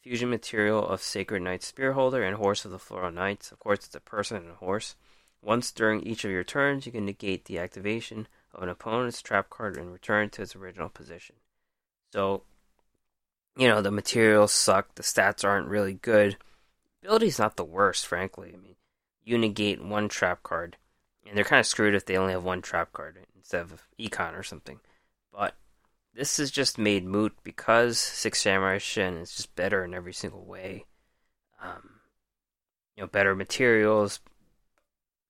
[0.00, 3.52] fusion material of Sacred Knight Spearholder and Horse of the Floral Knights.
[3.52, 4.96] Of course, it's a person and a horse.
[5.42, 9.50] Once during each of your turns, you can negate the activation of an opponent's trap
[9.50, 11.36] card and return to its original position.
[12.12, 12.42] So,
[13.56, 16.36] you know, the materials suck, the stats aren't really good.
[17.02, 18.52] Ability's not the worst, frankly.
[18.54, 18.76] I mean,
[19.24, 20.76] you negate one trap card,
[21.26, 24.38] and they're kind of screwed if they only have one trap card instead of Econ
[24.38, 24.80] or something.
[25.32, 25.54] But
[26.14, 30.44] this is just made moot because Six Samurai Shin is just better in every single
[30.44, 30.84] way.
[31.62, 32.00] Um,
[32.96, 34.20] you know, better materials,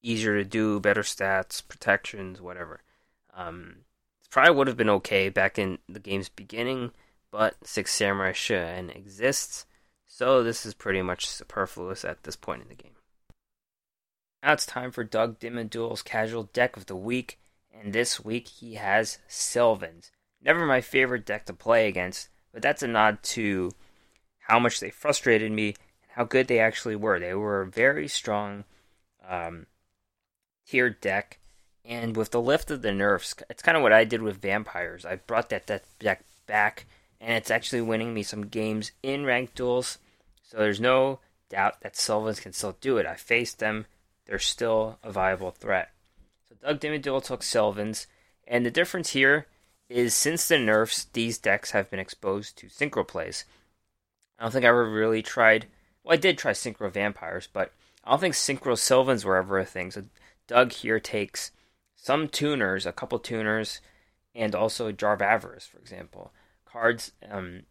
[0.02, 2.80] easier to do, better stats, protections, whatever.
[3.34, 3.76] Um,
[4.22, 6.92] it probably would have been okay back in the game's beginning,
[7.30, 9.66] but Six Samurai Shin exists,
[10.06, 12.96] so this is pretty much superfluous at this point in the game.
[14.42, 17.38] Now it's time for Doug Dimmaduel's casual deck of the week,
[17.72, 20.10] and this week he has Sylvans.
[20.42, 23.70] Never my favorite deck to play against, but that's a nod to
[24.48, 27.20] how much they frustrated me and how good they actually were.
[27.20, 28.64] They were a very strong.
[29.28, 29.66] Um,
[30.70, 31.39] tier deck.
[31.84, 35.04] And with the lift of the nerfs, it's kind of what I did with vampires.
[35.04, 35.66] I brought that,
[35.98, 36.86] deck back,
[37.20, 39.98] and it's actually winning me some games in ranked duels.
[40.42, 43.06] So there's no doubt that Sylvans can still do it.
[43.06, 43.86] I faced them,
[44.26, 45.90] they're still a viable threat.
[46.48, 48.06] So Doug Dimmaduel took Sylvans,
[48.46, 49.46] and the difference here
[49.88, 53.44] is since the nerfs, these decks have been exposed to synchro plays.
[54.38, 55.66] I don't think I ever really tried.
[56.04, 57.72] Well, I did try synchro vampires, but
[58.04, 59.90] I don't think synchro Sylvans were ever a thing.
[59.90, 60.04] So
[60.46, 61.50] Doug here takes
[62.02, 63.82] some tuners, a couple tuners,
[64.34, 66.32] and also Jar Avarice, for example.
[66.64, 67.12] Cards.
[67.30, 67.64] Um,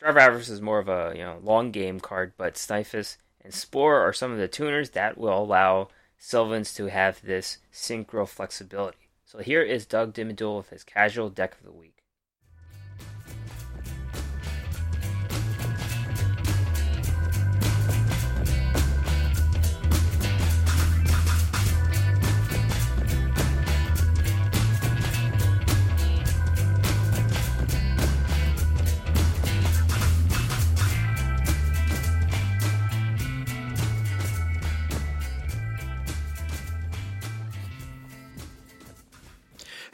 [0.00, 4.00] Jar Avarice is more of a you know long game card, but Snyffus and Spore
[4.00, 9.10] are some of the tuners that will allow Sylvans to have this synchro flexibility.
[9.26, 11.95] So here is Doug Dimmaduel with his casual deck of the week.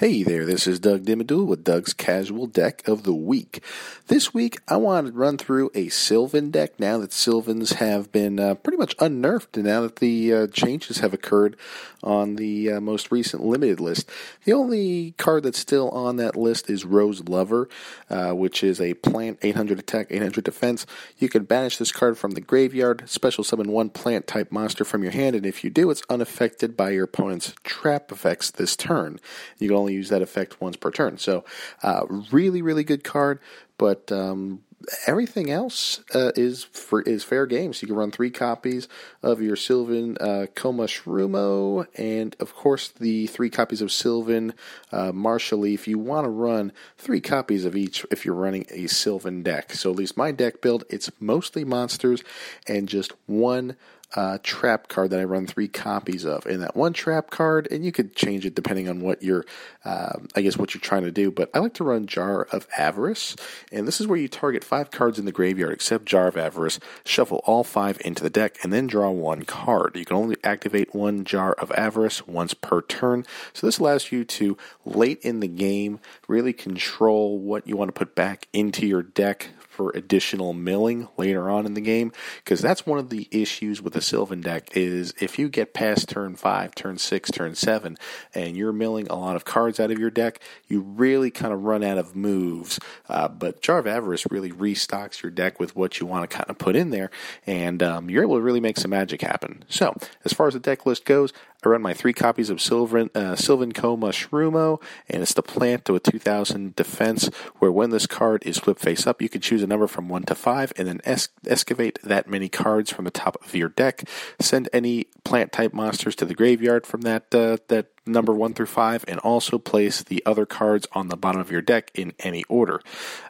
[0.02, 3.62] Hey there, this is Doug Dimmaduel with Doug's Casual Deck of the Week.
[4.08, 8.40] This week, I want to run through a Sylvan deck now that Sylvans have been
[8.40, 11.56] uh, pretty much unnerfed and now that the uh, changes have occurred
[12.02, 14.10] on the uh, most recent limited list.
[14.44, 17.68] The only card that's still on that list is Rose Lover,
[18.10, 20.84] uh, which is a plant 800 attack, 800 defense.
[21.18, 25.04] You can banish this card from the graveyard, special summon one plant type monster from
[25.04, 29.20] your hand, and if you do, it's unaffected by your opponent's trap effects this turn.
[29.60, 31.18] You can only use that effect once per turn.
[31.18, 31.44] So,
[31.82, 33.38] uh, really, really good card.
[33.78, 34.62] But um,
[35.06, 37.72] everything else uh, is for, is fair game.
[37.72, 38.88] So you can run three copies
[39.22, 44.54] of your Sylvan uh, Shrumo, and of course the three copies of Sylvan
[44.90, 45.86] uh, Marshalleaf.
[45.86, 49.72] You want to run three copies of each if you're running a Sylvan deck.
[49.72, 52.22] So at least my deck build, it's mostly monsters
[52.66, 53.76] and just one
[54.14, 56.46] uh, trap card that I run three copies of.
[56.46, 59.44] And that one trap card, and you could change it depending on what you're,
[59.84, 61.30] uh, I guess, what you're trying to do.
[61.30, 63.36] But I like to run Jar of Avarice,
[63.70, 66.78] and this is where you target five cards in the graveyard except Jar of Avarice,
[67.04, 69.96] shuffle all five into the deck, and then draw one card.
[69.96, 73.24] You can only activate one Jar of Avarice once per turn.
[73.52, 77.98] So this allows you to late in the game really control what you want to
[77.98, 82.12] put back into your deck for additional milling later on in the game
[82.44, 86.08] because that's one of the issues with the Sylvan deck is if you get past
[86.08, 87.96] turn 5, turn 6, turn 7
[88.34, 91.62] and you're milling a lot of cards out of your deck, you really kind of
[91.62, 92.78] run out of moves.
[93.08, 96.50] Uh, but Jar of Avarice really restocks your deck with what you want to kind
[96.50, 97.10] of put in there
[97.46, 99.64] and um, you're able to really make some magic happen.
[99.68, 101.32] So, as far as the deck list goes,
[101.64, 106.00] I run my three copies of Sylvan, uh, Sylvan and it's the plant to a
[106.00, 109.86] 2000 defense, where when this card is flipped face up, you can choose a number
[109.86, 113.54] from 1 to 5, and then es- excavate that many cards from the top of
[113.54, 114.08] your deck.
[114.40, 118.66] Send any plant type monsters to the graveyard from that, uh, that number 1 through
[118.66, 122.44] 5, and also place the other cards on the bottom of your deck in any
[122.44, 122.80] order.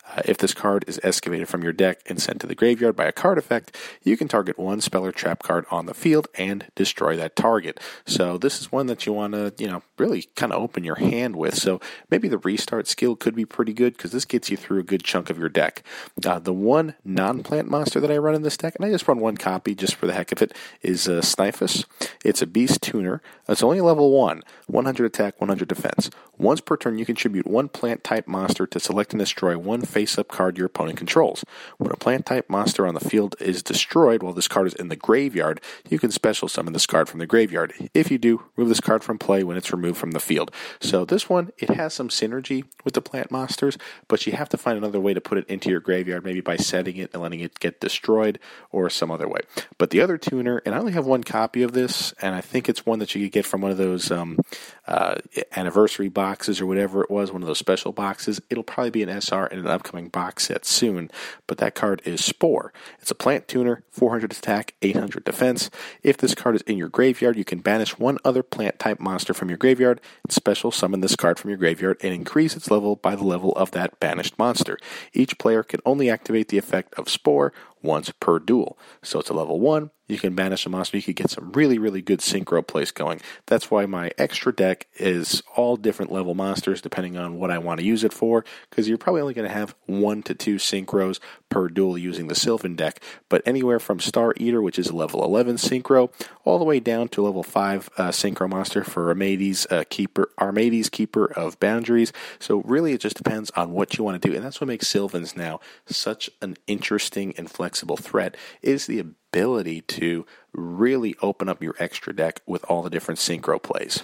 [0.05, 3.05] Uh, if this card is excavated from your deck and sent to the graveyard by
[3.05, 6.67] a card effect, you can target one spell or trap card on the field and
[6.75, 7.81] destroy that target.
[8.05, 10.97] So this is one that you want to, you know, really kind of open your
[10.97, 11.55] hand with.
[11.55, 14.85] So maybe the restart skill could be pretty good because this gets you through a
[14.85, 15.83] good chunk of your deck.
[16.25, 19.21] Uh, the one non-plant monster that I run in this deck, and I just run
[19.21, 21.85] one copy just for the heck of it, is uh, Snyffus.
[22.25, 23.23] It's a beast tuner.
[23.49, 26.11] It's only level one, 100 attack, 100 defense.
[26.39, 30.19] Once per turn, you contribute one plant type monster to select and destroy one face
[30.19, 31.45] up card your opponent controls.
[31.79, 34.89] When a plant type monster on the field is destroyed while this card is in
[34.89, 37.73] the graveyard, you can special summon this card from the graveyard.
[37.95, 40.51] If you do, remove this card from play when it's removed from the field.
[40.81, 44.57] So this one, it has some synergy with the plant monsters, but you have to
[44.57, 47.41] find another way to put it into your graveyard, maybe by setting it and letting
[47.41, 48.39] it get destroyed
[48.71, 49.41] or some other way.
[49.79, 52.69] But the other tuner, and I only have one copy of this, and I think
[52.69, 54.39] it's one that you could get from one of those um,
[54.87, 55.17] uh,
[55.57, 58.41] anniversary boxes or whatever it was, one of those special boxes.
[58.51, 61.11] It'll probably be an SR in an upcoming box set soon,
[61.47, 62.73] but that card is Spore.
[63.01, 65.71] It's a plant tuner, 400 attack, 800 defense.
[66.03, 69.35] If this card is in your graveyard, you can banish one other plant type monster
[69.35, 72.97] from your graveyard and special summon this card from your graveyard and increase its level
[72.97, 74.79] by the level of that banished monster.
[75.13, 78.79] Each player can only activate the effect of Spore once per duel.
[79.03, 80.97] So it's a level 1, you can banish a monster.
[80.97, 83.21] You could get some really, really good synchro plays going.
[83.47, 87.81] That's why my extra deck is all different level monsters depending on what I want
[87.81, 91.19] to use it for, because you're probably only going to have one to two synchros
[91.49, 93.03] per duel using the Sylvan deck.
[93.29, 96.13] But anywhere from Star Eater, which is a level 11 synchro,
[96.45, 100.89] all the way down to level 5 uh, synchro monster for Armades uh, Keeper, Armades
[100.89, 102.13] Keeper of Boundaries.
[102.39, 104.89] So really, it just depends on what you want to do, and that's what makes
[104.89, 108.37] Sylvans now such an interesting and flexible threat.
[108.63, 113.63] Is the ability to really open up your extra deck with all the different synchro
[113.63, 114.03] plays.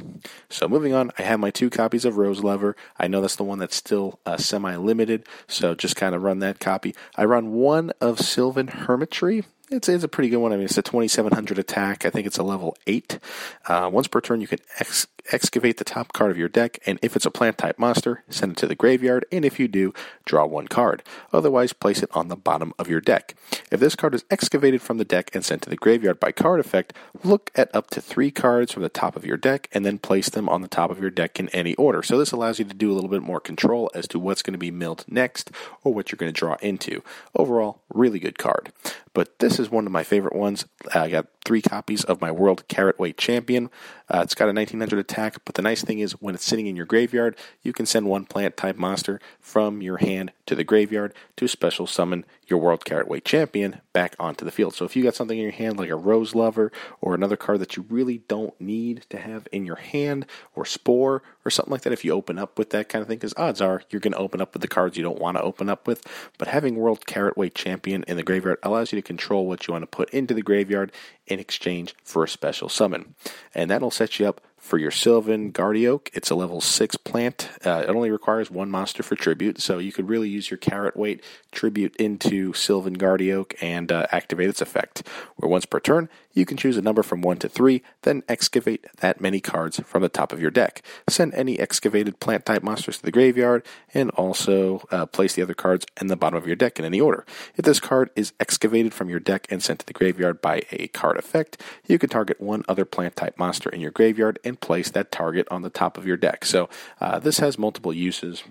[0.48, 2.74] So moving on, I have my two copies of Rose Lover.
[2.98, 6.60] I know that's the one that's still uh, semi-limited, so just kind of run that
[6.60, 6.94] copy.
[7.16, 9.44] I run one of Sylvan Hermitree.
[9.70, 10.52] It's, it's a pretty good one.
[10.52, 12.06] I mean, it's a 2700 attack.
[12.06, 13.18] I think it's a level 8.
[13.66, 16.98] Uh, once per turn, you can ex- excavate the top card of your deck, and
[17.02, 19.92] if it's a plant type monster, send it to the graveyard, and if you do,
[20.24, 21.02] draw one card.
[21.32, 23.34] Otherwise, place it on the bottom of your deck.
[23.70, 26.60] If this card is excavated from the deck and sent to the graveyard by card
[26.60, 29.98] effect, look at up to three cards from the top of your deck and then
[29.98, 32.02] place them on the top of your deck in any order.
[32.02, 34.52] So this allows you to do a little bit more control as to what's going
[34.52, 35.50] to be milled next
[35.84, 37.02] or what you're going to draw into.
[37.34, 38.72] Overall, really good card.
[39.14, 40.66] But this is one of my favorite ones.
[40.94, 43.70] I got three copies of my World Carrotweight Champion.
[44.08, 46.76] Uh, it's got a 1900 attack, but the nice thing is when it's sitting in
[46.76, 51.14] your graveyard, you can send one plant type monster from your hand to the graveyard
[51.36, 54.74] to special summon your World Carrotweight Champion back onto the field.
[54.74, 57.60] So if you got something in your hand like a Rose Lover or another card
[57.60, 61.82] that you really don't need to have in your hand or Spore or something like
[61.82, 64.12] that, if you open up with that kind of thing, because odds are you're going
[64.12, 66.06] to open up with the cards you don't want to open up with.
[66.38, 69.82] But having World Carrotweight Champion in the graveyard allows you to control what you want
[69.82, 70.92] to put into the graveyard
[71.26, 73.14] in exchange for a special summon.
[73.54, 76.10] And that'll set you up for your Sylvan Guardioak.
[76.12, 77.48] It's a level 6 plant.
[77.64, 81.20] Uh, it only requires one monster for tribute, so you could really use your Carrotweight
[81.52, 85.06] tribute into Sylvan Guardioak and uh, activate its effect.
[85.36, 88.86] Where once per turn, you can choose a number from 1 to 3, then excavate
[88.98, 90.82] that many cards from the top of your deck.
[91.08, 93.64] Send any excavated plant type monsters to the graveyard,
[93.94, 97.00] and also uh, place the other cards in the bottom of your deck in any
[97.00, 97.24] order.
[97.56, 100.88] If this card is excavated from your deck and sent to the graveyard by a
[100.88, 104.90] card effect, you can target one other plant type monster in your graveyard and place
[104.90, 106.44] that target on the top of your deck.
[106.44, 106.68] So
[107.00, 108.42] uh, this has multiple uses.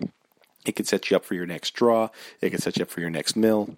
[0.64, 2.10] It can set you up for your next draw.
[2.40, 3.76] It can set you up for your next mill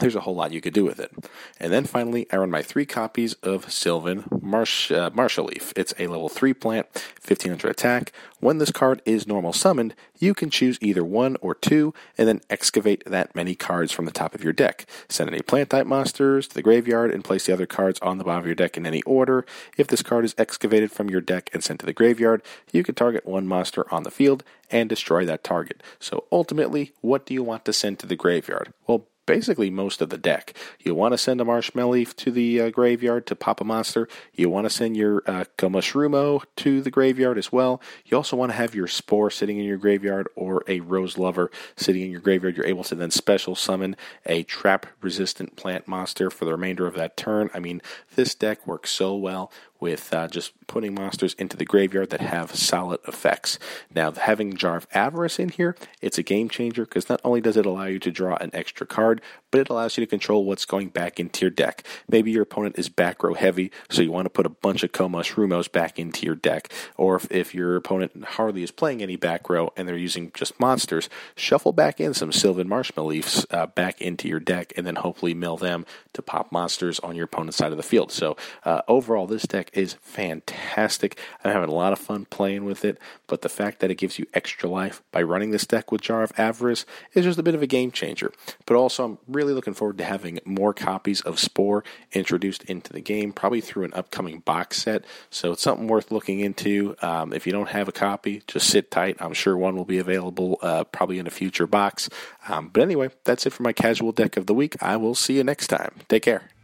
[0.00, 1.12] there's a whole lot you could do with it.
[1.58, 5.72] And then finally, I run my three copies of Sylvan Marsh, uh, Leaf.
[5.76, 6.86] It's a level 3 plant,
[7.22, 8.12] 1500 attack.
[8.40, 12.40] When this card is normal summoned, you can choose either one or two, and then
[12.48, 14.86] excavate that many cards from the top of your deck.
[15.08, 18.24] Send any plant type monsters to the graveyard and place the other cards on the
[18.24, 19.44] bottom of your deck in any order.
[19.76, 22.42] If this card is excavated from your deck and sent to the graveyard,
[22.72, 25.82] you can target one monster on the field and destroy that target.
[25.98, 28.72] So ultimately, what do you want to send to the graveyard?
[28.86, 30.54] Well, basically most of the deck.
[30.80, 34.08] You want to send a Marshmallow Leaf to the uh, graveyard to pop a monster.
[34.34, 37.80] You want to send your uh, to the graveyard as well.
[38.06, 41.48] You also want to have your Spore sitting in your graveyard or a Rose Lover
[41.76, 42.56] sitting in your graveyard.
[42.56, 43.94] You're able to then special summon
[44.26, 47.50] a trap resistant plant monster for the remainder of that turn.
[47.54, 47.80] I mean,
[48.16, 52.54] this deck works so well with uh, just putting monsters into the graveyard that have
[52.54, 53.58] solid effects.
[53.94, 57.56] Now, having Jar of Avarice in here, it's a game changer because not only does
[57.56, 59.20] it allow you to draw an extra card,
[59.50, 61.82] but it allows you to control what's going back into your deck.
[62.08, 64.92] Maybe your opponent is back row heavy, so you want to put a bunch of
[64.92, 66.72] Komushroomo's back into your deck.
[66.96, 70.60] Or if, if your opponent hardly is playing any back row and they're using just
[70.60, 74.96] monsters, shuffle back in some Sylvan Marshmallow Leafs uh, back into your deck and then
[74.96, 78.12] hopefully mill them to pop monsters on your opponent's side of the field.
[78.12, 81.18] So uh, overall, this deck is fantastic.
[81.44, 84.18] I'm having a lot of fun playing with it, but the fact that it gives
[84.18, 87.54] you extra life by running this deck with Jar of Avarice is just a bit
[87.54, 88.32] of a game changer.
[88.66, 93.00] But also, I'm really looking forward to having more copies of Spore introduced into the
[93.00, 95.04] game, probably through an upcoming box set.
[95.30, 96.96] So it's something worth looking into.
[97.02, 99.16] Um, if you don't have a copy, just sit tight.
[99.20, 102.08] I'm sure one will be available uh, probably in a future box.
[102.48, 104.76] Um, but anyway, that's it for my casual deck of the week.
[104.82, 105.94] I will see you next time.
[106.08, 106.59] Take care.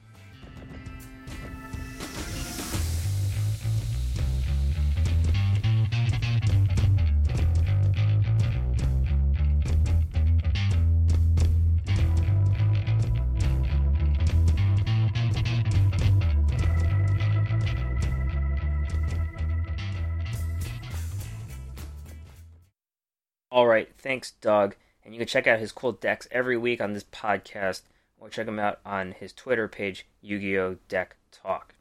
[23.56, 24.76] All right, thanks, Doug.
[25.02, 27.84] And you can check out his cool decks every week on this podcast,
[28.18, 30.76] or check him out on his Twitter page, Yu-Gi-Oh!
[30.90, 31.74] Deck Talk.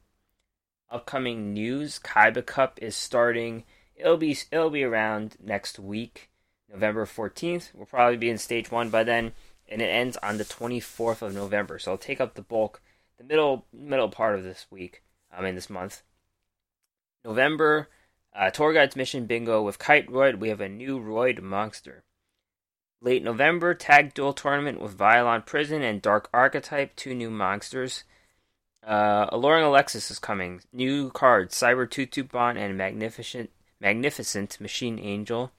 [0.89, 3.65] Upcoming news: Kaiba Cup is starting.
[3.93, 6.29] It'll be it'll be around next week,
[6.71, 7.71] November fourteenth.
[7.73, 9.33] We'll probably be in stage one by then,
[9.67, 11.77] and it ends on the twenty fourth of November.
[11.77, 12.81] So I'll take up the bulk
[13.17, 15.03] the middle middle part of this week.
[15.29, 16.03] Um, I mean this month.
[17.25, 17.89] November,
[18.35, 20.39] uh, Tour Guides Mission Bingo with Kiteroid.
[20.39, 22.03] We have a new Roid monster.
[23.01, 28.03] Late November, Tag Duel Tournament with Violon Prison and Dark Archetype, two new monsters.
[28.85, 30.61] Uh, Alluring Alexis is coming.
[30.71, 35.51] New cards, Cyber Tutubon and Magnificent Magnificent Machine Angel.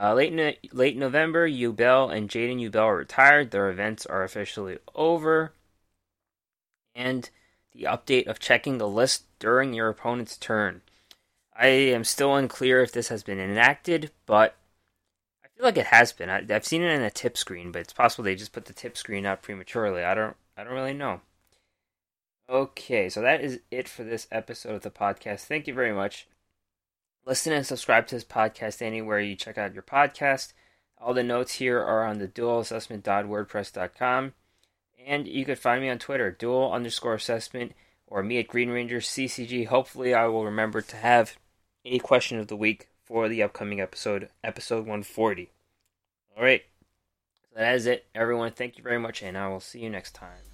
[0.00, 3.50] Uh, late no- late November, Yubel and Jaden Yubel are retired.
[3.50, 5.52] Their events are officially over.
[6.94, 7.28] And
[7.72, 10.82] the update of checking the list during your opponent's turn.
[11.58, 14.54] I am still unclear if this has been enacted, but
[15.44, 16.30] I feel like it has been.
[16.30, 18.72] I, have seen it in a tip screen, but it's possible they just put the
[18.72, 20.04] tip screen out prematurely.
[20.04, 20.36] I don't.
[20.56, 21.20] I don't really know.
[22.48, 25.40] Okay, so that is it for this episode of the podcast.
[25.40, 26.28] Thank you very much.
[27.26, 30.52] Listen and subscribe to this podcast anywhere you check out your podcast.
[30.96, 34.32] All the notes here are on the dualassessment.wordpress.com.
[35.06, 37.72] And you could find me on Twitter, dual underscore assessment,
[38.06, 39.66] or me at Green Ranger CCG.
[39.66, 41.36] Hopefully, I will remember to have
[41.90, 45.50] a question of the week for the upcoming episode, episode 140.
[46.36, 46.62] All right.
[47.42, 48.52] So that is it, everyone.
[48.52, 50.47] Thank you very much, and I will see you next time.